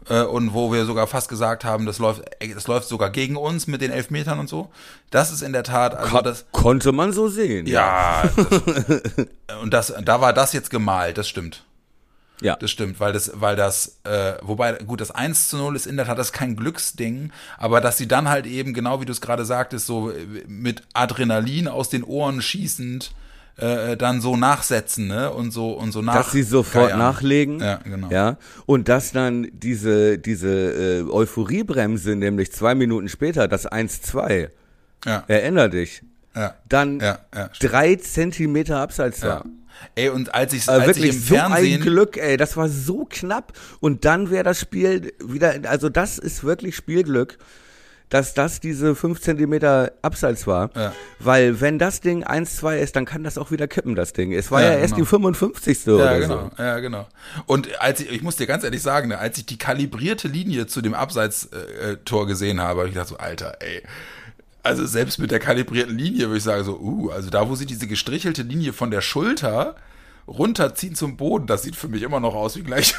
[0.08, 3.68] Äh, und wo wir sogar fast gesagt haben, das läuft, das läuft sogar gegen uns
[3.68, 4.70] mit den Elfmetern und so.
[5.10, 7.66] Das ist in der Tat, also das, konnte man so sehen.
[7.66, 9.28] ja, das,
[9.62, 11.64] und das, da war das jetzt gemalt, das stimmt.
[12.42, 12.58] Ja.
[12.58, 15.96] Das stimmt, weil das, weil das, äh, wobei, gut, das 1 zu 0 ist in
[15.96, 19.14] der Tat das ist kein Glücksding, aber dass sie dann halt eben, genau wie du
[19.14, 23.14] es gerade sagtest, so äh, mit Adrenalin aus den Ohren schießend,
[23.58, 25.32] äh, dann so nachsetzen, ne?
[25.32, 26.16] Und so und so nach.
[26.16, 27.00] dass sie sofort geiern.
[27.00, 27.60] nachlegen.
[27.60, 28.10] Ja, genau.
[28.10, 28.38] Ja.
[28.66, 34.50] Und dass dann diese, diese äh, Euphoriebremse, nämlich zwei Minuten später, das 1-2,
[35.06, 36.02] Ja, erinner dich,
[36.36, 37.50] ja, dann ja, ja.
[37.60, 39.46] drei Zentimeter abseits war.
[39.46, 39.52] ja.
[39.96, 42.58] Ey, und als ich, Äh, als wirklich ich im so ein Fernsehen, Glück, ey, das
[42.58, 43.54] war so knapp.
[43.80, 47.38] Und dann wäre das Spiel wieder, also das ist wirklich Spielglück,
[48.16, 50.70] dass das diese fünf Zentimeter Abseits war.
[50.74, 50.94] Ja.
[51.20, 54.32] Weil wenn das Ding 1-2 ist, dann kann das auch wieder kippen, das Ding.
[54.32, 55.04] Es war ja, Ja, erst genau.
[55.04, 55.86] die 55.
[55.86, 56.64] Ja, oder genau, so.
[56.64, 57.08] ja, genau.
[57.46, 60.66] Und als ich, ich muss dir ganz ehrlich sagen, ne, als ich die kalibrierte Linie
[60.66, 63.84] zu dem Abseits-Tor gesehen habe, habe ich gedacht so, Alter, ey.
[64.64, 67.66] Also selbst mit der kalibrierten Linie würde ich sagen so, uh, also da, wo sie
[67.66, 69.76] diese gestrichelte Linie von der Schulter
[70.26, 72.96] runterziehen zum Boden, das sieht für mich immer noch aus wie gleich.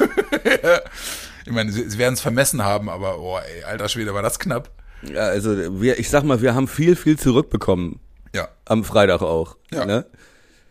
[1.45, 4.37] ich meine, sie, sie werden es vermessen haben, aber, oh, ey, alter Schwede, war das
[4.37, 4.69] knapp.
[5.03, 7.99] Ja, also wir, ich sag mal, wir haben viel, viel zurückbekommen.
[8.33, 9.55] Ja, Am Freitag auch.
[9.71, 9.85] Ja.
[9.85, 10.05] Ne?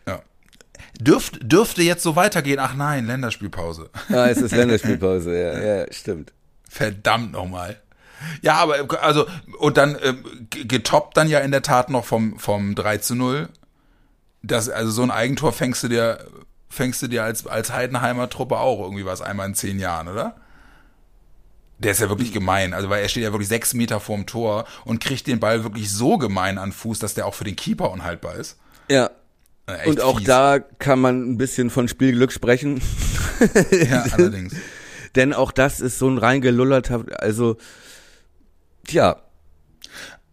[0.07, 0.21] ja.
[0.99, 2.59] Dürft, dürfte jetzt so weitergehen?
[2.59, 3.89] Ach nein, Länderspielpause.
[4.09, 6.33] Ah, es ist Länderspielpause, ja, ja, stimmt.
[6.69, 7.79] Verdammt nochmal.
[8.41, 9.27] Ja, aber also,
[9.59, 9.95] und dann
[10.49, 13.47] g- getoppt dann ja in der Tat noch vom, vom 3 zu 0.
[14.43, 16.19] Das, also so ein Eigentor fängst du dir,
[16.69, 20.35] fängst du dir als, als Heidenheimer Truppe auch irgendwie was einmal in zehn Jahren, oder?
[21.79, 24.65] Der ist ja wirklich gemein, also weil er steht ja wirklich sechs Meter vorm Tor
[24.83, 27.91] und kriegt den Ball wirklich so gemein an Fuß, dass der auch für den Keeper
[27.91, 28.57] unhaltbar ist.
[28.89, 29.11] Ja.
[29.67, 30.27] Echt Und auch fies.
[30.27, 32.81] da kann man ein bisschen von Spielglück sprechen.
[33.71, 34.55] Ja, allerdings.
[35.15, 37.57] Denn auch das ist so ein reingelullerter, also,
[38.87, 39.21] tja,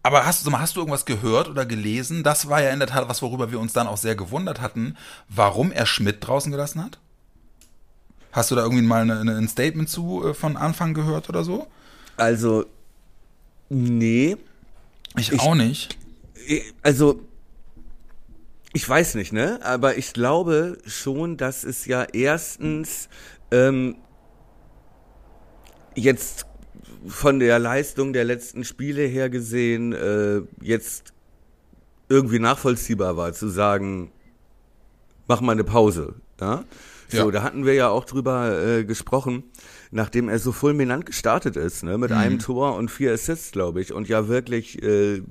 [0.02, 2.22] Aber hast du, sag mal, hast du irgendwas gehört oder gelesen?
[2.22, 4.96] Das war ja in der Tat was, worüber wir uns dann auch sehr gewundert hatten,
[5.28, 6.98] warum er Schmidt draußen gelassen hat?
[8.34, 11.44] Hast du da irgendwie mal eine, eine, ein Statement zu äh, von Anfang gehört oder
[11.44, 11.68] so?
[12.16, 12.64] also,
[13.68, 14.36] nee,
[15.16, 15.96] Ich, auch nicht.
[16.82, 17.20] also,
[18.72, 19.60] ich weiß nicht, ne?
[19.62, 23.08] Aber ich glaube schon, dass es ja erstens
[23.52, 23.96] ähm,
[25.94, 26.46] jetzt
[27.06, 31.12] von der Leistung der letzten Spiele her gesehen äh, jetzt
[32.08, 34.10] irgendwie nachvollziehbar war, zu sagen,
[35.28, 36.16] mach mal eine Pause.
[36.40, 36.64] Ja?
[37.08, 37.30] So, Ja.
[37.30, 39.44] da hatten wir ja auch drüber äh, gesprochen,
[39.90, 43.92] nachdem er so fulminant gestartet ist, ne, mit einem Tor und vier Assists, glaube ich,
[43.92, 45.22] und ja wirklich äh,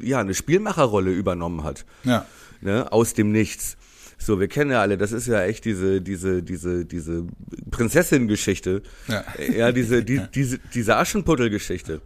[0.00, 2.26] ja eine Spielmacherrolle übernommen hat, Ja.
[2.60, 3.76] ne, aus dem Nichts.
[4.22, 7.26] So, wir kennen ja alle, das ist ja echt diese diese diese diese
[7.70, 9.24] Prinzessin-Geschichte, Ja.
[9.56, 12.00] ja diese die, diese diese Aschenputtel-Geschichte.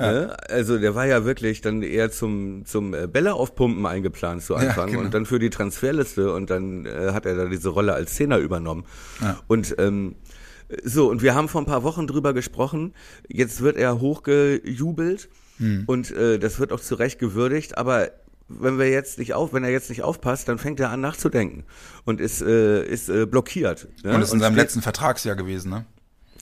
[0.00, 0.36] Ne?
[0.48, 4.90] Also der war ja wirklich dann eher zum zum äh, Bälle aufpumpen eingeplant zu Anfang
[4.90, 5.00] genau.
[5.02, 8.38] und dann für die Transferliste und dann äh, hat er da diese Rolle als Zehner
[8.38, 8.84] übernommen.
[9.20, 9.38] Ja.
[9.46, 10.16] Und ähm,
[10.84, 12.94] so und wir haben vor ein paar Wochen drüber gesprochen.
[13.28, 15.28] Jetzt wird er hochgejubelt
[15.86, 18.08] Und äh, das wird auch zu Recht gewürdigt, aber
[18.48, 21.64] wenn wir jetzt nicht auf, wenn er jetzt nicht aufpasst, dann fängt er an nachzudenken
[22.04, 23.86] und ist, äh, ist äh, blockiert.
[24.02, 24.14] Ne?
[24.14, 25.84] Und ist in seinem steht- letzten Vertragsjahr gewesen, ne?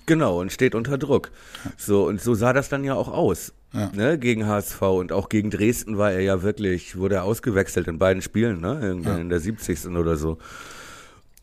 [0.08, 1.30] Genau, und steht unter Druck.
[1.76, 3.52] So, und so sah das dann ja auch aus.
[3.74, 3.90] Ja.
[3.94, 7.98] Ne, gegen HSV und auch gegen Dresden war er ja wirklich, wurde er ausgewechselt in
[7.98, 8.80] beiden Spielen, ne?
[8.80, 9.88] Irgendwann in der 70.
[9.88, 10.38] oder so.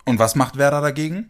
[0.04, 1.30] Und was macht Werder dagegen?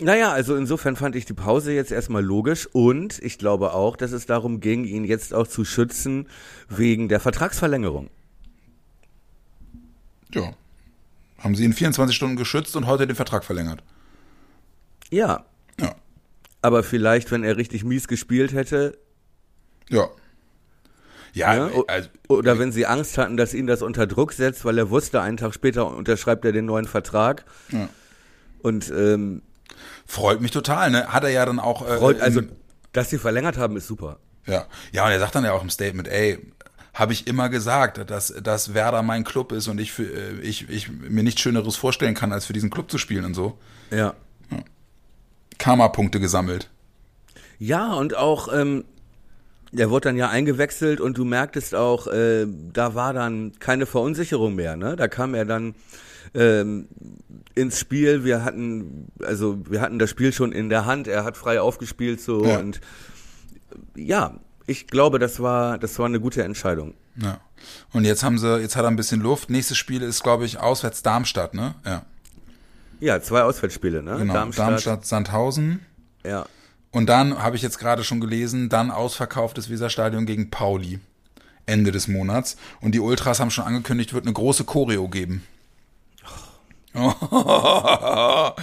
[0.00, 4.10] Naja, also insofern fand ich die Pause jetzt erstmal logisch und ich glaube auch, dass
[4.10, 6.26] es darum ging, ihn jetzt auch zu schützen
[6.68, 8.10] wegen der Vertragsverlängerung.
[10.32, 10.52] Ja.
[11.38, 13.84] Haben sie in 24 Stunden geschützt und heute den Vertrag verlängert.
[15.10, 15.44] Ja,
[15.80, 15.94] Ja.
[16.64, 18.96] Aber vielleicht, wenn er richtig mies gespielt hätte,
[19.90, 20.08] Ja.
[21.34, 24.78] Ja, Ja, also, Oder wenn sie Angst hatten, dass ihn das unter Druck setzt, weil
[24.78, 27.44] er wusste, einen Tag später unterschreibt er den neuen Vertrag.
[27.70, 27.88] Ja.
[28.62, 29.42] Und ähm,
[30.06, 31.08] freut mich total, ne?
[31.08, 31.86] Hat er ja dann auch.
[31.86, 32.40] Äh, freut, also,
[32.92, 34.18] dass sie verlängert haben, ist super.
[34.46, 36.38] Ja, ja, und er sagt dann ja auch im Statement, ey,
[36.94, 40.70] habe ich immer gesagt, dass, dass Werder mein Club ist und ich, für, äh, ich,
[40.70, 43.58] ich mir nichts Schöneres vorstellen kann, als für diesen Club zu spielen und so.
[43.90, 44.14] Ja.
[45.58, 46.70] Karma-Punkte gesammelt.
[47.58, 48.84] Ja, und auch, ähm,
[49.72, 54.54] der wurde dann ja eingewechselt und du merktest auch, äh, da war dann keine Verunsicherung
[54.54, 54.96] mehr, ne?
[54.96, 55.74] Da kam er dann
[56.34, 56.88] ähm,
[57.54, 58.24] ins Spiel.
[58.24, 61.08] Wir hatten, also wir hatten das Spiel schon in der Hand.
[61.08, 62.58] Er hat frei aufgespielt so Ja.
[62.58, 62.80] und
[63.96, 66.94] ja, ich glaube, das war, das war eine gute Entscheidung.
[67.16, 67.40] Ja.
[67.92, 69.50] Und jetzt haben sie, jetzt hat er ein bisschen Luft.
[69.50, 71.74] Nächstes Spiel ist, glaube ich, auswärts Darmstadt, ne?
[71.84, 72.04] Ja.
[73.04, 74.16] Ja, zwei Auswärtsspiele, ne?
[74.16, 74.32] Genau.
[74.50, 75.84] Darmstadt, Sandhausen.
[76.24, 76.46] Ja.
[76.90, 81.00] Und dann habe ich jetzt gerade schon gelesen, dann ausverkauftes Weserstadion gegen Pauli.
[81.66, 82.56] Ende des Monats.
[82.80, 85.44] Und die Ultras haben schon angekündigt, wird eine große Choreo geben.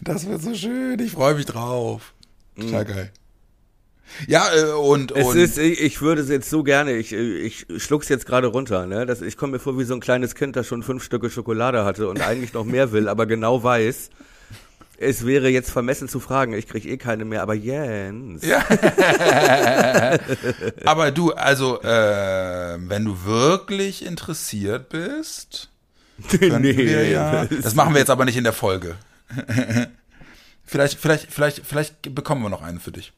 [0.00, 0.98] Das wird so schön.
[0.98, 2.14] Ich freue mich drauf.
[2.58, 3.12] Total geil.
[4.26, 7.66] Ja, äh, und, Es und ist, ich ich würde es jetzt so gerne, ich, ich
[7.78, 9.06] schluck's jetzt gerade runter, ne?
[9.06, 11.84] Das, ich komme mir vor wie so ein kleines Kind, das schon fünf Stücke Schokolade
[11.84, 14.10] hatte und eigentlich noch mehr will, aber genau weiß,
[15.00, 18.44] es wäre jetzt vermessen zu fragen, ich krieg eh keine mehr, aber Jens.
[18.44, 18.62] Ja.
[20.84, 25.70] Aber du, also, äh, wenn du wirklich interessiert bist,
[26.38, 27.46] können wir ja.
[27.46, 28.96] Das machen wir jetzt aber nicht in der Folge.
[30.66, 33.14] vielleicht, vielleicht, vielleicht, vielleicht bekommen wir noch einen für dich.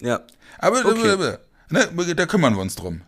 [0.00, 0.20] Ja.
[0.58, 1.08] Aber Okay.
[1.10, 1.38] äh,
[1.70, 3.02] ne, da kümmern wir uns drum.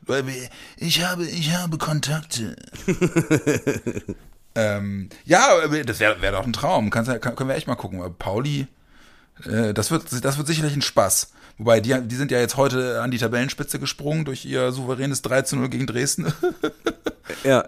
[0.76, 2.56] Ich habe, ich habe Kontakte.
[4.54, 6.90] ähm, ja, das wäre wär doch ein Traum.
[6.90, 8.02] Kannst, kann, können wir echt mal gucken.
[8.18, 8.66] Pauli,
[9.44, 11.32] äh, das wird, das wird sicherlich ein Spaß.
[11.58, 15.68] Wobei, die, die sind ja jetzt heute an die Tabellenspitze gesprungen durch ihr souveränes 13-0
[15.68, 16.32] gegen Dresden.
[17.44, 17.64] Ja.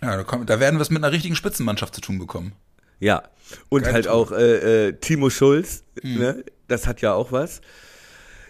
[0.00, 2.52] ja, da, kommt, da werden wir es mit einer richtigen Spitzenmannschaft zu tun bekommen.
[3.00, 3.24] Ja.
[3.68, 4.16] Und Geile halt Truppe.
[4.16, 6.18] auch äh, äh, Timo Schulz, Mhm.
[6.18, 6.44] ne?
[6.68, 7.60] Das hat ja auch was.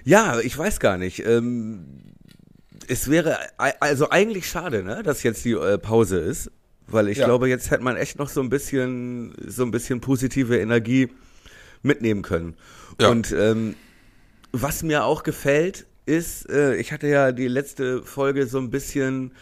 [0.04, 1.24] Ja, ich weiß gar nicht.
[1.26, 1.84] Ähm,
[2.88, 3.38] es wäre
[3.80, 6.50] also eigentlich schade, ne, dass jetzt die äh, Pause ist,
[6.86, 7.24] weil ich Ja.
[7.26, 11.08] glaube, jetzt hätte man echt noch so ein bisschen so ein bisschen positive Energie
[11.82, 12.54] mitnehmen können.
[13.00, 13.08] Ja.
[13.08, 13.74] Und ähm,
[14.52, 19.32] was mir auch gefällt, ist, äh, ich hatte ja die letzte Folge so ein bisschen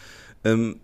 [0.45, 0.79] ähm,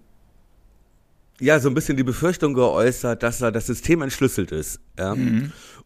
[1.41, 4.81] ja, so ein bisschen die Befürchtung geäußert, dass da das System entschlüsselt ist.
[4.99, 5.15] Ja?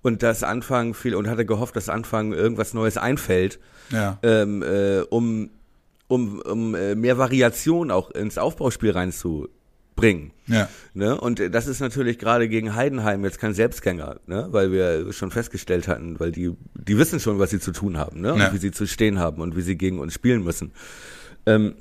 [0.02, 3.60] Und dass Anfang viel und hatte gehofft, dass Anfang irgendwas Neues einfällt,
[3.90, 4.18] Ja.
[4.22, 5.50] ähm, äh, um,
[6.08, 10.32] um, um äh, mehr Variation auch ins Aufbauspiel reinzubringen.
[10.48, 10.68] Ja.
[10.94, 11.18] Ne?
[11.20, 14.48] Und das ist natürlich gerade gegen Heidenheim jetzt kein Selbstgänger, ne?
[14.50, 18.20] weil wir schon festgestellt hatten, weil die, die wissen schon, was sie zu tun haben
[18.20, 18.34] ne?
[18.34, 18.52] und Ja.
[18.52, 20.72] wie sie zu stehen haben und wie sie gegen uns spielen müssen.
[21.46, 21.74] Ähm,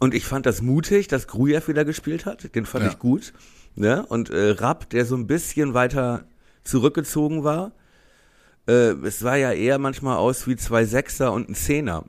[0.00, 2.54] und ich fand das mutig, dass Grujew wieder gespielt hat.
[2.54, 2.90] Den fand Ja.
[2.90, 3.32] ich gut.
[3.74, 4.04] Ne?
[4.06, 6.24] Und äh, Rapp, der so ein bisschen weiter
[6.68, 7.72] zurückgezogen war.
[8.66, 12.04] Äh, es war ja eher manchmal aus wie zwei Sechser und ein Zehner.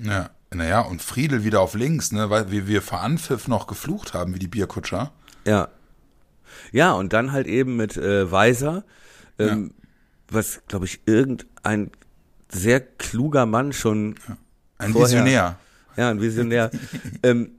[0.00, 0.30] Ja.
[0.52, 4.34] Naja, und Friedel wieder auf links, ne, weil wir, wir vor Anpfiff noch geflucht haben,
[4.34, 5.10] wie die Bierkutscher.
[5.44, 5.68] Ja.
[6.70, 8.84] Ja, und dann halt eben mit äh, Weiser,
[9.38, 9.72] ähm,
[10.28, 11.90] was, glaube ich, irgendein
[12.48, 14.14] sehr kluger Mann schon,
[14.78, 15.24] Ein Vorher.
[15.24, 15.58] Visionär.
[15.96, 16.70] ja, ein Visionär,
[17.24, 17.50] ähm,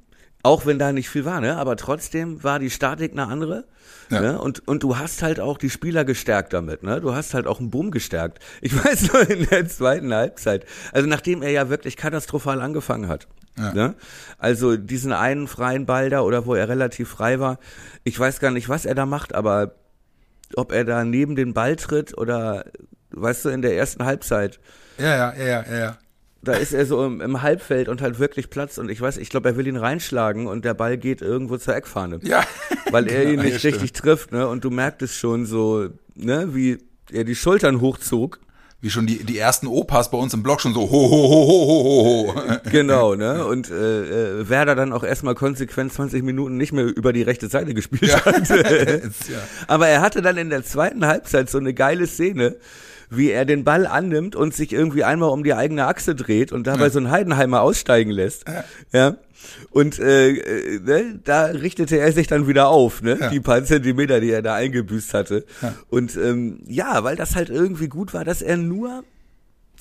[0.45, 1.58] auch wenn da nicht viel war, ne?
[1.58, 3.65] Aber trotzdem war die Statik eine andere.
[4.12, 4.21] Ja.
[4.21, 4.39] Ne?
[4.39, 7.01] Und, und du hast halt auch die Spieler gestärkt damit, ne?
[7.01, 8.39] Du hast halt auch einen Boom gestärkt.
[8.62, 10.65] Ich weiß nur in der zweiten Halbzeit.
[10.91, 13.27] Also nachdem er ja wirklich katastrophal angefangen hat.
[13.58, 13.73] Ja.
[13.73, 13.95] Ne?
[14.38, 17.58] Also diesen einen freien Ball da oder wo er relativ frei war.
[18.03, 19.75] Ich weiß gar nicht, was er da macht, aber
[20.55, 22.65] ob er da neben den Ball tritt oder,
[23.12, 24.60] weißt du, in der ersten Halbzeit
[24.98, 25.98] Ja, ja, ja, ja, ja.
[26.48, 29.29] Da ist er so im, im Halbfeld und halt wirklich Platz und ich weiß, ich
[29.29, 32.19] glaube, er will ihn reinschlagen und der Ball geht irgendwo zur Eckfahne.
[32.23, 32.43] Ja.
[32.91, 34.48] Weil er ihn nicht richtig trifft, ne?
[34.48, 36.77] Und du merktest schon so, ne, wie
[37.12, 38.39] er die Schultern hochzog.
[38.81, 41.48] wie schon die, die ersten Opas bei uns im Blog schon so ho, ho, ho,
[41.48, 42.60] ho, ho, ho.
[42.71, 43.46] Genau, ne?
[43.46, 47.48] Und äh, äh, Werder dann auch erstmal konsequent 20 Minuten nicht mehr über die rechte
[47.48, 48.23] Seite gespielt Ja.
[48.25, 48.50] hat.
[49.67, 52.56] Aber er hatte dann in der zweiten Halbzeit so eine geile Szene,
[53.18, 56.68] wie er den Ball annimmt und sich irgendwie einmal um die eigene Achse dreht und
[56.68, 58.46] dabei so einen Heidenheimer aussteigen lässt.
[58.92, 59.18] Ja.
[59.70, 63.18] Und äh, äh, ne, da richtete er sich dann wieder auf, ne?
[63.20, 63.30] Ja.
[63.30, 65.46] Die paar Zentimeter, die er da eingebüßt hatte.
[65.90, 69.04] Und ähm, ja, weil das halt irgendwie gut war, dass er nur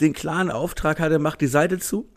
[0.00, 2.08] den klaren Auftrag hatte, macht die Seite zu.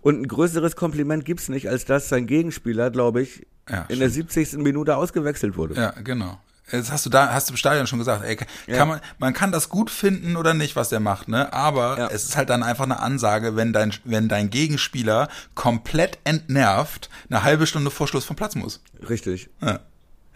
[0.00, 4.08] Und ein größeres Kompliment gibt's nicht, als dass sein Gegenspieler, glaube ich, Ja, in der
[4.08, 4.54] 70.
[4.54, 5.74] Minute ausgewechselt wurde.
[5.74, 6.38] Ja, genau.
[6.72, 8.84] Jetzt hast du da, hast du im Stadion schon gesagt, ey, kann Ja.
[8.84, 11.52] man, man kann das gut finden oder nicht, was der macht, ne?
[11.52, 12.06] Aber Ja.
[12.08, 17.44] es ist halt dann einfach eine Ansage, wenn dein, wenn dein Gegenspieler komplett entnervt eine
[17.44, 18.80] halbe Stunde vor Schluss vom Platz muss.
[19.08, 19.48] Richtig.
[19.60, 19.78] Ja.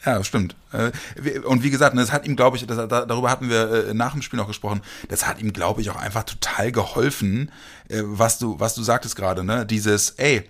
[0.07, 0.55] Ja, stimmt.
[0.73, 3.89] Äh, Und wie gesagt, ne, das hat ihm, glaube ich, das, da- darüber hatten wir
[3.89, 7.51] äh, nach dem Spiel noch gesprochen, das hat ihm, glaube ich, auch einfach total geholfen,
[7.89, 9.67] äh, was du, was du sagtest gerade, ne?
[9.67, 10.49] Dieses, ey,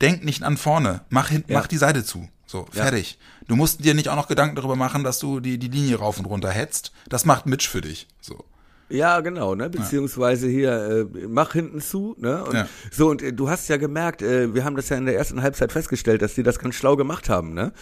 [0.00, 1.58] denk nicht an vorne, mach, hin, Ja.
[1.58, 2.28] mach die Seite zu.
[2.46, 2.82] So, Ja.
[2.84, 3.18] fertig.
[3.48, 6.18] Du musst dir nicht auch noch Gedanken darüber machen, dass du die, die Linie rauf
[6.18, 6.92] und runter hetzt.
[7.08, 8.06] Das macht Mitch für dich.
[8.20, 8.44] So.
[8.88, 9.68] Ja, genau, ne?
[9.68, 12.44] Beziehungsweise hier, äh, mach hinten zu, ne?
[12.44, 12.68] Und Ja.
[12.92, 15.42] so, und äh, du hast ja gemerkt, äh, wir haben das ja in der ersten
[15.42, 17.72] Halbzeit festgestellt, dass die das ganz schlau gemacht haben, ne?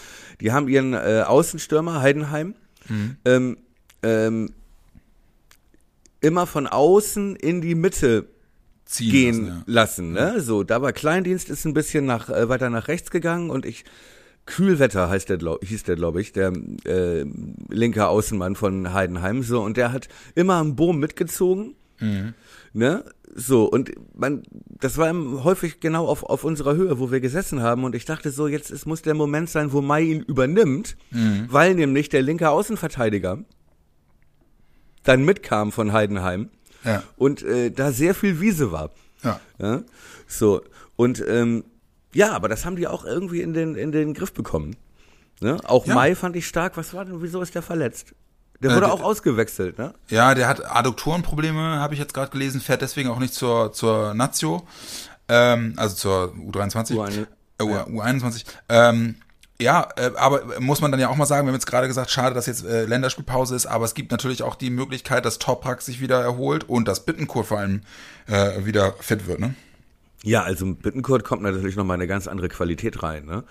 [0.40, 2.54] Die haben ihren äh, Außenstürmer, Heidenheim,
[3.26, 3.58] ähm,
[4.02, 4.50] ähm,
[6.20, 8.28] immer von außen in die Mitte
[8.86, 10.40] Ziehen gehen lassen, lassen, ne?
[10.40, 13.84] So, da war Kleindienst ist ein bisschen nach äh, weiter nach rechts gegangen und ich
[14.46, 16.52] Kühlwetter heißt der glaub, hieß der glaube ich, der
[16.84, 17.24] äh,
[17.70, 21.74] linke Außenmann von Heidenheim so und der hat immer am Boom mitgezogen.
[22.74, 23.04] Ne?
[23.34, 24.42] So, und man,
[24.80, 25.12] das war
[25.44, 27.84] häufig genau auf, auf unserer Höhe, wo wir gesessen haben.
[27.84, 30.96] Und ich dachte so, jetzt es muss der Moment sein, wo Mai ihn übernimmt,
[31.48, 33.44] weil nämlich der linke Außenverteidiger
[35.04, 36.50] dann mitkam von Heidenheim
[36.84, 37.02] Ja.
[37.16, 38.90] und äh, da sehr viel Wiese war.
[39.22, 39.40] Ja.
[39.58, 39.82] Ja?
[40.26, 40.62] So,
[40.96, 41.64] und ähm,
[42.14, 44.76] ja, aber das haben die auch irgendwie in den, in den Griff bekommen.
[45.40, 45.58] Ne?
[45.64, 45.94] Auch Ja.
[45.94, 46.76] Mai fand ich stark.
[46.76, 48.14] Was war denn, wieso ist der verletzt?
[48.62, 49.92] Der Äh, wurde der- auch ausgewechselt, ne?
[50.08, 54.14] Ja, der hat Adduktorenprobleme, habe ich jetzt gerade gelesen, fährt deswegen auch nicht zur, zur
[54.14, 54.66] Nazio,
[55.28, 56.94] ähm, also zur U23.
[56.96, 57.26] U1.
[57.58, 58.44] Äh, U, U21.
[58.68, 59.16] Ähm,
[59.60, 62.10] ja, äh, aber muss man dann ja auch mal sagen, wir haben jetzt gerade gesagt,
[62.10, 65.82] schade, dass jetzt äh, Länderspielpause ist, aber es gibt natürlich auch die Möglichkeit, dass Toprak
[65.82, 67.82] sich wieder erholt und dass Bittencourt vor allem
[68.26, 69.54] äh, wieder fit wird, ne?
[70.24, 73.44] Ja, also mit Bittenkurt kommt natürlich noch mal eine ganz andere Qualität rein, ne?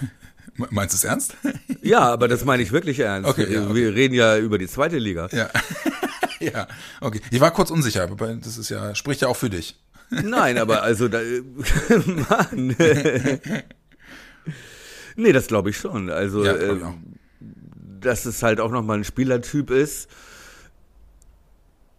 [0.56, 1.36] Me- Meinst du es ernst?
[1.82, 3.28] Ja, aber das meine ich wirklich ernst.
[3.28, 3.74] Okay, wir, ja, okay.
[3.74, 5.28] wir reden ja über die zweite Liga.
[5.32, 5.48] ja.
[6.40, 6.66] ja,
[7.00, 7.20] okay.
[7.30, 9.78] Ich war kurz unsicher, aber das ist ja, spricht ja auch für dich.
[10.10, 11.20] Nein, aber also da,
[12.28, 12.74] Mann.
[15.16, 16.10] nee, das glaube ich schon.
[16.10, 16.76] Also, Ja, äh,
[18.00, 20.08] dass es halt auch nochmal ein Spielertyp ist,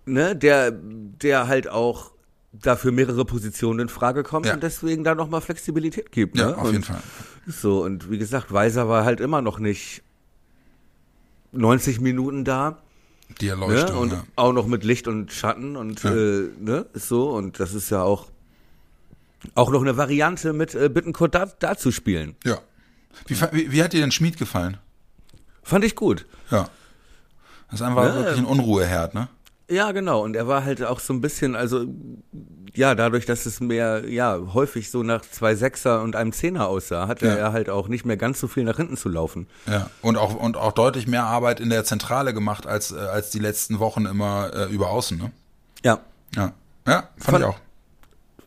[0.05, 2.11] ne, der, der halt auch
[2.53, 4.53] dafür mehrere Positionen in Frage kommt Ja.
[4.53, 6.37] und deswegen da nochmal Flexibilität gibt.
[6.37, 6.57] Ja, ne?
[6.57, 7.01] auf und jeden Fall.
[7.47, 10.03] So, und wie gesagt, Weiser war halt immer noch nicht
[11.51, 12.77] 90 Minuten da.
[13.39, 13.51] Die Ne?
[13.51, 13.97] Erleuchtung.
[13.97, 14.23] Und ja.
[14.35, 16.11] auch noch mit Licht und Schatten und Ja.
[16.13, 18.27] äh, ne, so und das ist ja auch
[19.55, 22.35] auch noch eine Variante mit äh, Bittenkurt da, da zu spielen.
[22.45, 22.59] ja.
[23.27, 24.77] Wie, wie, wie hat dir denn Schmied gefallen?
[25.63, 26.25] Fand ich gut.
[26.49, 26.69] Ja.
[27.69, 29.27] Das ist einfach Ja, wirklich ein Unruheherd, ne?
[29.71, 30.21] Ja, genau.
[30.23, 31.85] Und er war halt auch so ein bisschen, also
[32.73, 37.07] ja, dadurch, dass es mehr, ja, häufig so nach zwei Sechser und einem Zehner aussah,
[37.07, 37.35] hatte Ja.
[37.35, 39.47] er halt auch nicht mehr ganz so viel nach hinten zu laufen.
[39.67, 39.89] Ja.
[40.01, 43.39] Und auch, und auch deutlich mehr Arbeit in der Zentrale gemacht als, äh, als die
[43.39, 45.31] letzten Wochen immer äh, über außen, ne?
[45.83, 45.99] Ja,
[46.35, 46.53] Ja.
[46.87, 47.59] Ja, fand, Fand- ich auch.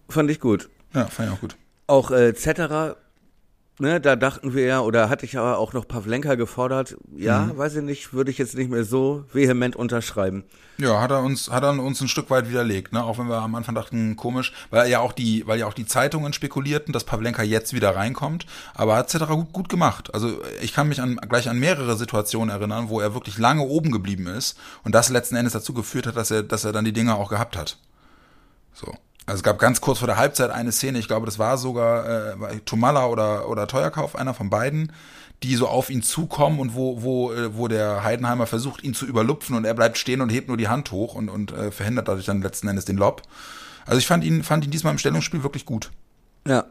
[0.09, 0.69] fand ich gut.
[0.93, 1.57] Ja, fand ich auch gut.
[1.87, 2.97] Auch äh, Zetterer,
[3.79, 7.77] ne, da dachten wir ja, oder hatte ich aber auch noch Pavlenka gefordert, ja, weiß
[7.77, 10.45] ich nicht, würde ich jetzt nicht mehr so vehement unterschreiben.
[10.79, 13.05] Ja, hat er uns, hat er uns ein Stück weit widerlegt, ne?
[13.05, 15.87] Auch wenn wir am Anfang dachten, komisch, weil ja auch die, weil ja auch die
[15.87, 20.13] Zeitungen spekulierten, dass Pavlenka jetzt wieder reinkommt, aber hat Cetera gut, gut gemacht.
[20.13, 23.93] Also ich kann mich an, gleich an mehrere Situationen erinnern, wo er wirklich lange oben
[23.93, 26.93] geblieben ist und das letzten Endes dazu geführt hat, dass er, dass er dann die
[26.93, 27.79] Dinge auch gehabt hat.
[28.73, 28.93] So.
[29.27, 32.35] Also es gab ganz kurz vor der Halbzeit eine Szene, ich glaube, das war sogar
[32.35, 34.93] äh, war Tomalla oder, oder Teuerkauf, einer von beiden,
[35.43, 39.07] die so auf ihn zukommen und wo, wo, äh, wo der Heidenheimer versucht, ihn zu
[39.07, 42.09] überlupfen und er bleibt stehen und hebt nur die Hand hoch und, und äh, verhindert
[42.09, 43.23] dadurch dann letzten Endes den Lob.
[43.87, 45.91] Also ich fand ihn, fand ihn diesmal im Stellungsspiel wirklich gut.
[46.47, 46.65] Ja.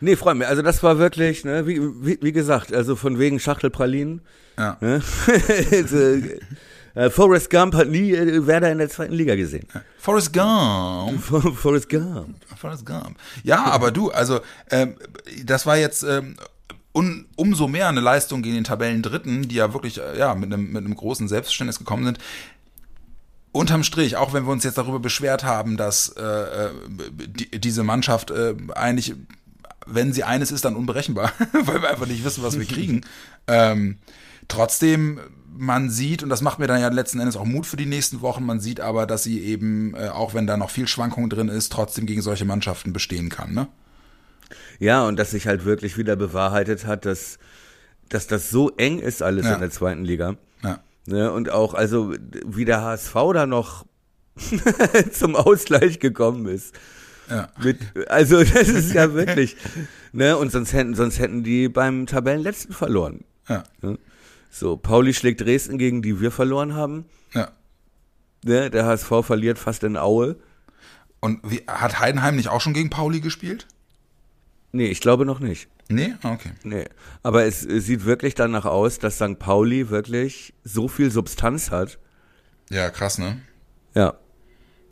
[0.00, 0.46] Nee, freut mich.
[0.46, 4.22] Also das war wirklich, ne, wie, wie, wie gesagt, also von wegen Schachtelpralinen.
[4.58, 4.76] Ja.
[4.80, 5.02] Ne?
[5.72, 5.96] also,
[6.94, 9.66] äh, Forrest Gump hat nie äh, Werder in der zweiten Liga gesehen.
[9.98, 11.20] Forrest Gump.
[11.22, 12.36] For- Forrest Gump.
[12.56, 13.16] Forrest Gump.
[13.42, 14.96] Ja, aber du, also ähm,
[15.44, 16.36] das war jetzt ähm,
[16.92, 20.72] un, umso mehr eine Leistung gegen den Tabellendritten, die ja wirklich äh, ja mit einem
[20.72, 22.18] mit einem großen Selbstverständnis gekommen sind.
[23.52, 27.84] unterm Strich, auch wenn wir uns jetzt darüber beschwert haben, dass äh, äh die, diese
[27.84, 29.14] Mannschaft äh, eigentlich,
[29.86, 33.02] wenn sie eines ist, dann unberechenbar, weil wir einfach nicht wissen, was wir kriegen.
[33.46, 33.98] ähm,
[34.48, 35.20] trotzdem,
[35.60, 38.22] man sieht, und das macht mir dann ja letzten Endes auch Mut für die nächsten
[38.22, 41.48] Wochen, man sieht aber, dass sie eben, äh, auch wenn da noch viel Schwankung drin
[41.48, 43.68] ist, trotzdem gegen solche Mannschaften bestehen kann, ne?
[44.78, 47.38] Ja, und dass sich halt wirklich wieder bewahrheitet hat, dass,
[48.08, 49.54] dass das so eng ist alles Ja.
[49.54, 50.36] in der zweiten Liga.
[50.64, 50.80] Ja.
[51.06, 51.30] Ne?
[51.30, 52.14] Und auch, also,
[52.46, 53.84] wie der HSV da noch
[55.12, 56.74] zum Ausgleich gekommen ist.
[57.28, 57.48] Ja.
[57.62, 59.56] Mit, also, das ist ja wirklich,
[60.12, 60.36] ne?
[60.38, 63.24] Und sonst hätten, sonst hätten die beim Tabellenletzten verloren.
[63.48, 63.62] Ja.
[63.82, 63.98] Ne?
[64.50, 67.06] So, Pauli schlägt Dresden, gegen die wir verloren haben.
[67.32, 67.50] Ja.
[68.44, 68.70] Ne?
[68.70, 70.36] Der HSV verliert fast in Aue.
[71.20, 73.66] Und wie, hat Heidenheim nicht auch schon gegen Pauli gespielt?
[74.72, 75.68] Nee, ich glaube noch nicht.
[75.88, 76.14] Nee?
[76.22, 76.50] Ah, Okay.
[76.62, 76.84] Nee.
[77.22, 79.38] Aber es, es sieht wirklich danach aus, dass St.
[79.38, 81.98] Pauli wirklich so viel Substanz hat.
[82.70, 83.40] Ja, krass, ne?
[83.94, 84.14] Ja.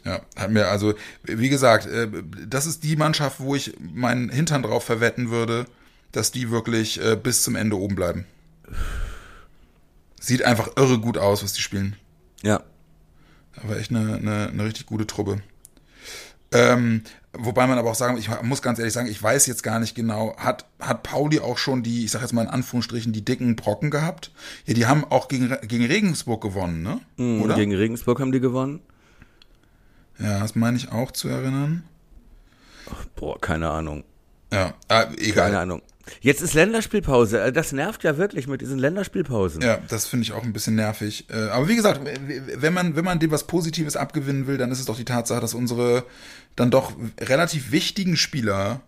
[0.04, 0.94] Ja, hat mir also,
[1.24, 2.09] wie gesagt, äh,
[2.46, 5.66] das ist die Mannschaft, wo ich meinen Hintern drauf verwetten würde,
[6.12, 8.24] dass die wirklich äh, bis zum Ende oben bleiben.
[10.21, 11.97] Sieht einfach irre gut aus, was die spielen.
[12.43, 12.62] Ja.
[13.62, 15.43] Aber echt eine, eine, eine richtig gute Truppe.
[16.51, 17.03] Ähm,
[17.33, 19.95] wobei man aber auch sagen, ich muss ganz ehrlich sagen, ich weiß jetzt gar nicht
[19.95, 23.55] genau, hat, hat Pauli auch schon die, ich sag jetzt mal in Anführungsstrichen, die dicken
[23.55, 24.33] Brocken gehabt?
[24.64, 27.43] Ja, die haben auch gegen, gegen Regensburg gewonnen, ne?
[27.43, 27.55] Oder?
[27.55, 28.81] Gegen Regensburg haben die gewonnen.
[30.19, 31.85] ja, das meine ich auch zu erinnern.
[33.16, 34.05] Boah, keine Ahnung.
[34.51, 35.47] Ja, ah, egal.
[35.47, 35.83] Keine Ahnung.
[36.20, 37.40] Jetzt ist Länderspielpause.
[37.40, 39.62] Äh, Das nervt ja wirklich mit diesen Länderspielpausen.
[39.62, 41.26] Ja, das finde ich auch ein bisschen nervig.
[41.30, 42.00] Äh, Aber wie gesagt,
[42.56, 45.40] wenn man, wenn man dem was Positives abgewinnen will, dann ist es doch die Tatsache,
[45.40, 46.04] dass unsere
[46.56, 48.80] dann doch relativ wichtigen Spieler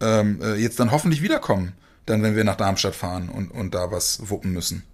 [0.00, 1.72] ähm, äh, jetzt dann hoffentlich wiederkommen,
[2.06, 4.84] dann wenn wir nach Darmstadt fahren und, und da was wuppen müssen.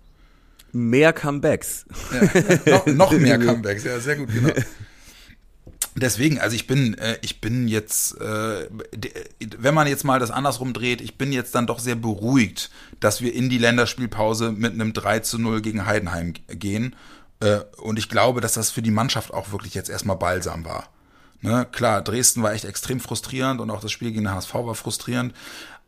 [0.72, 1.84] Mehr Comebacks.
[2.66, 4.50] noch, noch mehr Comebacks, ja, sehr gut, genau.
[5.96, 9.12] Deswegen, also ich bin, äh, ich bin jetzt, äh, de-
[9.58, 13.20] wenn man jetzt mal das andersrum dreht, ich bin jetzt dann doch sehr beruhigt, dass
[13.20, 16.96] wir in die Länderspielpause mit einem 3 zu 0 gegen Heidenheim gehen.
[17.38, 20.88] Äh, und ich glaube, dass das für die Mannschaft auch wirklich jetzt erstmal balsam war.
[21.42, 21.66] Ne?
[21.70, 25.32] Klar, Dresden war echt extrem frustrierend und auch das Spiel gegen den HSV war frustrierend.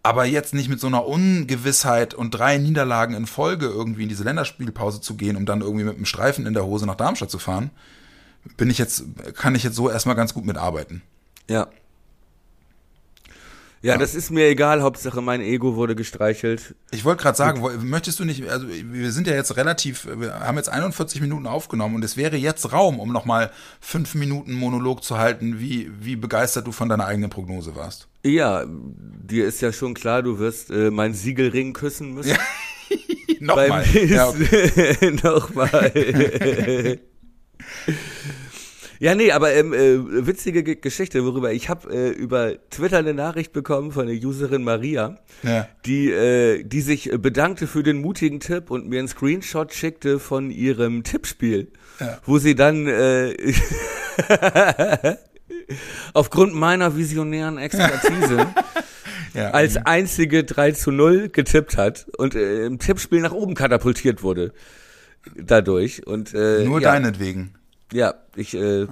[0.04, 4.22] Aber jetzt nicht mit so einer Ungewissheit und drei Niederlagen in Folge irgendwie in diese
[4.22, 7.40] Länderspielpause zu gehen, um dann irgendwie mit einem Streifen in der Hose nach Darmstadt zu
[7.40, 7.70] fahren,
[8.56, 11.02] bin ich jetzt, kann ich jetzt so erstmal ganz gut mitarbeiten.
[11.48, 11.68] Ja.
[13.82, 14.82] Ja, das ist mir egal.
[14.82, 16.74] Hauptsache mein Ego wurde gestreichelt.
[16.90, 20.56] Ich wollte gerade sagen, möchtest du nicht, also wir sind ja jetzt relativ, wir haben
[20.56, 25.18] jetzt 41 Minuten aufgenommen und es wäre jetzt Raum, um nochmal fünf Minuten Monolog zu
[25.18, 28.08] halten, wie, wie begeistert du von deiner eigenen Prognose warst.
[28.24, 32.36] Ja, dir ist ja schon klar, du wirst äh, mein Siegelring küssen müssen.
[33.40, 33.84] Nochmal.
[33.84, 35.18] Beim Ja, okay.
[35.22, 36.98] Nochmal.
[38.98, 43.14] ja, nee, aber ähm, äh, witzige Ge- Geschichte, worüber ich habe äh, über Twitter eine
[43.14, 45.68] Nachricht bekommen von der Userin Maria, Ja.
[45.84, 50.50] die äh, die sich bedankte für den mutigen Tipp und mir einen Screenshot schickte von
[50.50, 51.68] ihrem Tippspiel,
[52.00, 52.18] Ja.
[52.24, 53.34] wo sie dann äh,
[56.14, 58.46] aufgrund meiner visionären Expertise
[59.34, 59.50] ja.
[59.50, 64.52] als einzige 3 zu 0 getippt hat und äh, im Tippspiel nach oben katapultiert wurde.
[65.34, 66.06] Dadurch.
[66.06, 67.55] Und, äh, Nur ja, deinetwegen.
[67.92, 68.86] Ja, ich äh,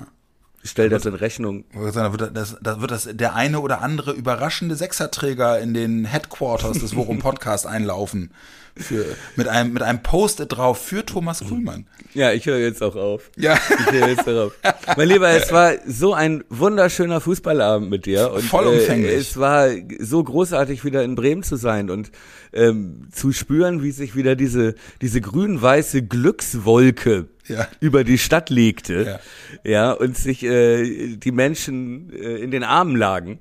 [0.64, 1.64] stelle das in Rechnung.
[1.72, 6.78] Da wird das, da wird das der eine oder andere überraschende Sechserträger in den Headquarters
[6.78, 8.30] des Worum Podcast einlaufen.
[8.76, 9.04] Für,
[9.36, 11.86] mit einem, mit einem Post drauf für Thomas Kuhlmann.
[12.12, 13.30] Ja, ich höre jetzt auch auf.
[13.36, 13.56] Ja.
[13.56, 14.52] Ich höre jetzt darauf.
[14.96, 18.32] Mein Lieber, es war so ein wunderschöner Fußballabend mit dir.
[18.32, 19.12] Und, Vollumfänglich.
[19.12, 19.68] Äh, es war
[20.00, 22.10] so großartig, wieder in Bremen zu sein und
[22.52, 27.68] ähm, zu spüren, wie sich wieder diese, diese grün-weiße Glückswolke Ja.
[27.80, 29.20] über die Stadt legte.
[29.64, 29.70] Ja.
[29.70, 33.38] Ja, und sich äh, die Menschen äh, in den Armen lagen.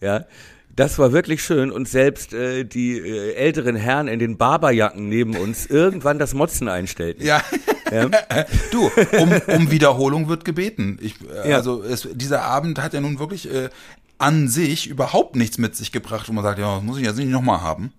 [0.00, 0.26] Ja.
[0.74, 5.34] Das war wirklich schön und selbst äh, die äh, älteren Herren in den Barberjacken neben
[5.36, 7.24] uns irgendwann das Motzen einstellten.
[7.24, 7.42] Ja.
[7.90, 8.10] Ja.
[8.72, 10.98] Du, um, um Wiederholung wird gebeten.
[11.00, 11.56] Ich, äh, Ja.
[11.56, 13.70] Also es, dieser Abend hat ja nun wirklich äh,
[14.18, 17.16] an sich überhaupt nichts mit sich gebracht, wo man sagt, ja, das muss ich jetzt
[17.16, 17.92] nicht nochmal haben.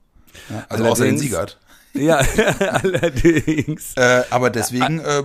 [0.50, 1.58] Ja, also außer den Siegert.
[1.98, 2.18] Ja,
[2.60, 3.94] allerdings.
[3.96, 5.24] Äh, aber deswegen äh,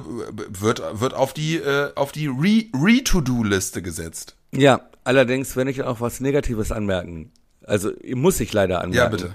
[0.48, 4.36] wird, wird auf die, äh, auf die Re- Re-To-Do-Liste gesetzt.
[4.52, 7.32] Ja, allerdings, wenn ich auch was Negatives anmerken.
[7.64, 8.96] Also muss ich leider anmerken.
[8.96, 9.34] Ja, bitte.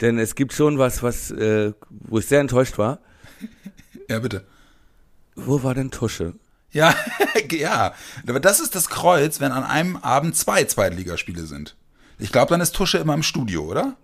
[0.00, 2.98] Denn es gibt schon was, was, äh, wo ich sehr enttäuscht war.
[4.08, 4.44] Ja, bitte.
[5.34, 6.34] Wo war denn Tusche?
[6.72, 6.94] Ja,
[7.50, 7.94] ja.
[8.26, 11.74] Aber das ist das Kreuz, wenn an einem Abend zwei Zweitligaspiele sind.
[12.18, 13.96] Ich glaube, dann ist Tusche immer im Studio, oder?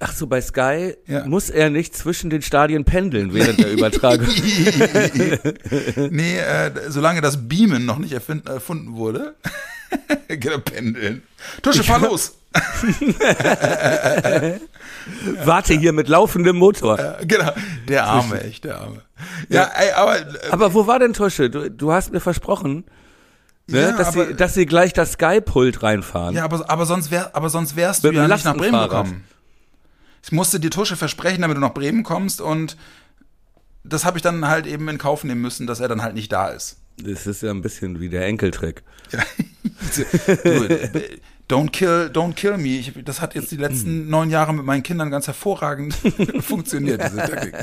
[0.00, 1.24] Ach so, bei Sky Ja.
[1.26, 4.26] muss er nicht zwischen den Stadien pendeln während der Übertragung.
[6.10, 9.34] nee, äh, solange das Beamen noch nicht erfind, erfunden wurde.
[10.28, 11.22] genau, pendeln.
[11.62, 12.36] Tusche, fahr los.
[15.44, 16.98] Warte hier mit laufendem Motor.
[16.98, 17.52] Äh, genau,
[17.88, 19.02] der Arme, echt, der Arme.
[19.48, 21.50] Ja, ey, aber äh, Aber wo war denn Tusche?
[21.50, 22.84] Du, du hast mir versprochen,
[23.68, 26.34] ne, Ja, dass, aber- sie, dass sie gleich das Sky-Pult reinfahren.
[26.34, 28.82] Ja, aber, aber sonst wär, aber sonst wärst du Mit ja dem nicht nach Bremen
[28.82, 29.24] gekommen.
[30.24, 32.78] Ich musste dir Tusche versprechen, damit du nach Bremen kommst und
[33.84, 36.32] das habe ich dann halt eben in Kauf nehmen müssen, dass er dann halt nicht
[36.32, 36.78] da ist.
[36.96, 38.82] Das ist ja ein bisschen wie der Enkeltrick.
[39.10, 40.02] du,
[41.50, 42.78] don't kill, don't kill me.
[42.78, 45.94] Ich, das hat jetzt die letzten neun Jahre mit meinen Kindern ganz hervorragend
[46.40, 47.54] funktioniert, diese Taktik.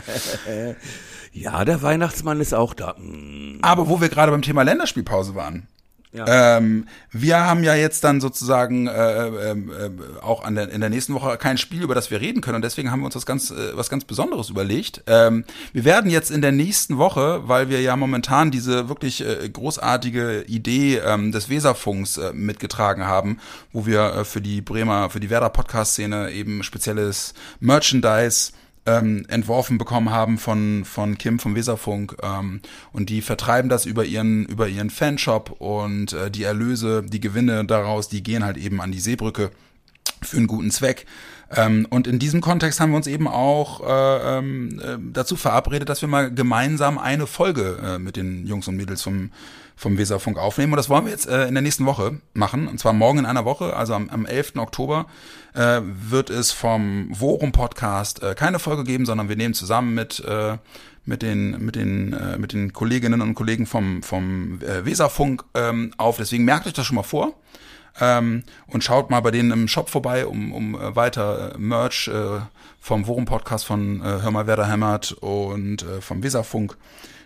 [1.32, 2.95] Ja, der Weihnachtsmann ist auch da.
[2.97, 5.68] Hm, Aber wo wir gerade beim Thema Länderspielpause waren.
[6.14, 11.14] Ähm, wir haben ja jetzt dann sozusagen äh, ähm, äh, auch der, in der nächsten
[11.14, 13.51] Woche kein Spiel, über das wir reden können und deswegen haben wir uns was ganz,
[13.51, 15.03] äh, was ganz Besonderes überlegt.
[15.07, 19.49] Ähm, wir werden jetzt in der nächsten Woche, weil wir ja momentan diese wirklich äh,
[19.49, 23.39] großartige Idee ähm, des Weserfunks äh, mitgetragen haben,
[23.72, 28.51] wo wir äh, für die Bremer, für die Werder Podcast-Szene eben spezielles Merchandise
[28.86, 32.18] ähm, entworfen bekommen haben von, von Kim vom Weserfunk.
[32.24, 32.62] Ähm,
[32.92, 37.66] und die vertreiben das über ihren, über ihren Fanshop und äh, die Erlöse, die Gewinne
[37.66, 39.52] daraus, die gehen halt eben an die Seebrücke
[40.22, 41.06] für einen guten Zweck.
[41.56, 45.89] Ähm, und in diesem Kontext haben wir uns eben auch äh, ähm, äh, dazu verabredet,
[45.89, 49.32] dass wir mal gemeinsam eine Folge äh, mit den Jungs und Mädels vom,
[49.76, 50.72] vom Weserfunk aufnehmen.
[50.74, 52.68] Und das wollen wir jetzt äh, in der nächsten Woche machen.
[52.68, 54.56] Und zwar morgen in einer Woche, also am, am 11.
[54.58, 55.08] Oktober,
[55.54, 60.24] äh, wird es vom Worum Podcast äh, keine Folge geben, sondern wir nehmen zusammen mit
[60.26, 60.58] äh,
[61.04, 65.93] mit den mit den äh, mit den Kolleginnen und Kollegen vom vom äh, Weserfunk ähm,
[65.97, 66.18] auf.
[66.18, 67.34] Deswegen merkt euch das schon mal vor.
[68.00, 72.08] Ähm, und schaut mal bei denen im Shop vorbei, um, um äh, weiter äh, Merch
[72.08, 72.39] äh,
[72.80, 76.78] vom Worum Podcast von äh, Hör mal, wer da hämmert und äh, vom Weserfunk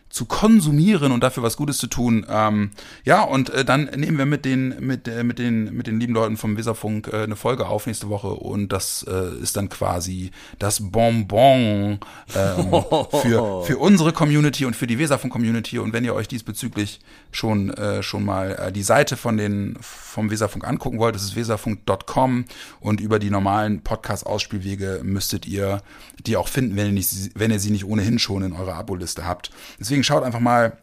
[0.09, 2.25] zu konsumieren und dafür was Gutes zu tun.
[2.29, 2.71] Ähm,
[3.03, 6.13] ja, und äh, dann nehmen wir mit den, mit, äh, mit den, mit den lieben
[6.13, 10.31] Leuten vom Weserfunk äh, eine Folge auf nächste Woche und das äh, ist dann quasi
[10.57, 11.99] das Bonbon
[12.33, 12.83] ähm,
[13.21, 15.79] für, für unsere Community und für die Weserfunk-Community.
[15.79, 17.01] Und wenn ihr euch diesbezüglich
[17.31, 21.35] schon, äh, schon mal äh, die Seite von den, vom Weserfunk angucken wollt, das ist
[21.35, 22.45] weserfunk.com
[22.79, 25.81] und über die normalen Podcast-Ausspielwege müsstet ihr
[26.25, 29.25] die auch finden, wenn ihr, nicht, wenn ihr sie nicht ohnehin schon in eurer Aboliste
[29.25, 29.51] habt.
[29.79, 30.77] Deswegen schaut einfach mal,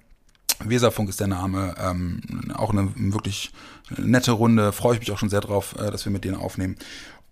[0.61, 2.21] Weserfunk ist der Name, ähm,
[2.55, 3.53] auch eine wirklich
[3.97, 6.77] nette Runde, freue ich mich auch schon sehr drauf, äh, dass wir mit denen aufnehmen.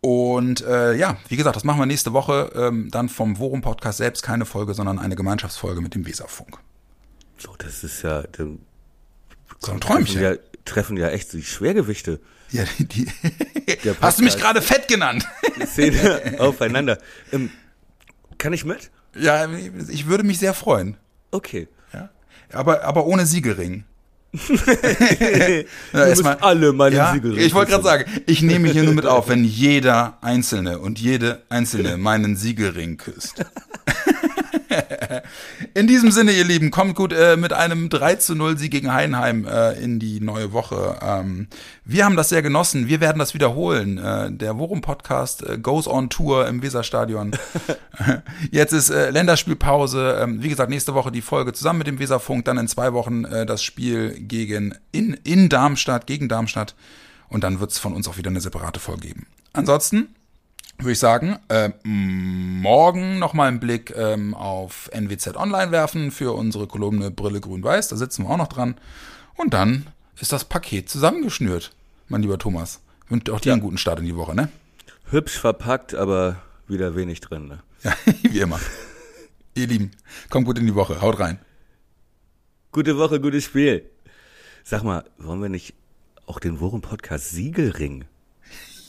[0.01, 3.99] Und äh, ja, wie gesagt, das machen wir nächste Woche, ähm, dann vom Worum Podcast
[3.99, 6.59] selbst keine Folge, sondern eine Gemeinschaftsfolge mit dem Weserfunk.
[7.37, 8.61] So, das ist ja, dann
[9.59, 10.23] So ein treffen Träumchen.
[10.23, 12.21] ja, treffen ja echt die Schwergewichte.
[12.51, 13.07] Ja, die, die
[14.01, 15.27] Hast du mich gerade fett genannt?
[15.67, 16.99] Szene aufeinander.
[17.31, 17.51] Ähm,
[18.39, 18.91] kann ich mit?
[19.15, 19.49] Ja,
[19.89, 20.97] ich würde mich sehr freuen.
[21.31, 21.69] Okay.
[21.93, 22.11] Ja?
[22.53, 23.85] Aber, aber ohne Siegelring.
[25.93, 29.07] Ja, müssen alle meinen ja, Siegelring Ich wollte gerade sagen, ich nehme hier nur mit
[29.07, 33.45] auf, wenn jeder Einzelne und jede Einzelne meinen Siegelring küsst.
[35.75, 38.93] In diesem Sinne, ihr Lieben, kommt gut äh, mit einem 3 zu 0 Sieg gegen
[38.93, 40.99] Heidenheim äh, in die neue Woche.
[41.03, 41.49] Ähm,
[41.85, 42.89] wir haben das sehr genossen.
[42.89, 43.99] Wir werden das wiederholen.
[43.99, 47.33] Äh, der Worum-Podcast äh, goes on Tour im Weserstadion.
[48.51, 50.19] Jetzt ist äh, Länderspielpause.
[50.23, 52.45] Ähm, wie gesagt, nächste Woche die Folge zusammen mit dem Weserfunk.
[52.45, 56.75] Dann in zwei Wochen äh, das Spiel gegen in, in Darmstadt, gegen Darmstadt.
[57.29, 59.27] Und dann wird es von uns auch wieder eine separate Folge geben.
[59.53, 60.09] Ansonsten
[60.83, 66.67] würde ich sagen, äh, morgen nochmal einen Blick ähm, auf NWZ Online werfen für unsere
[66.67, 67.89] Kolumne Brille Grün-Weiß.
[67.89, 68.77] Da sitzen wir auch noch dran.
[69.37, 69.87] Und dann
[70.19, 71.73] ist das Paket zusammengeschnürt,
[72.09, 72.81] mein lieber Thomas.
[73.09, 74.49] Und auch dir einen guten Start in die Woche, ne?
[75.11, 76.37] Hübsch verpackt, aber
[76.69, 77.49] wieder wenig drin.
[77.49, 77.61] Ne?
[77.83, 78.61] Ja, wie immer.
[79.55, 79.91] Ihr Lieben,
[80.29, 81.01] kommt gut in die Woche.
[81.01, 81.39] Haut rein.
[82.73, 83.91] Gute Woche, gutes Spiel.
[84.63, 85.75] Sag mal, wollen wir nicht
[86.27, 88.05] auch den Worum-Podcast Siegelring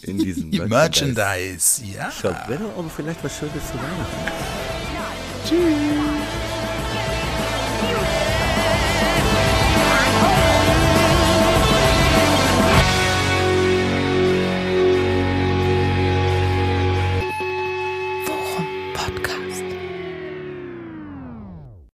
[0.03, 2.11] in diesem Merchandise, ja.
[2.11, 2.35] Shop?
[2.47, 4.31] Wäre auch vielleicht was Schönes zu Weihnachten.
[5.47, 6.20] Tschüss.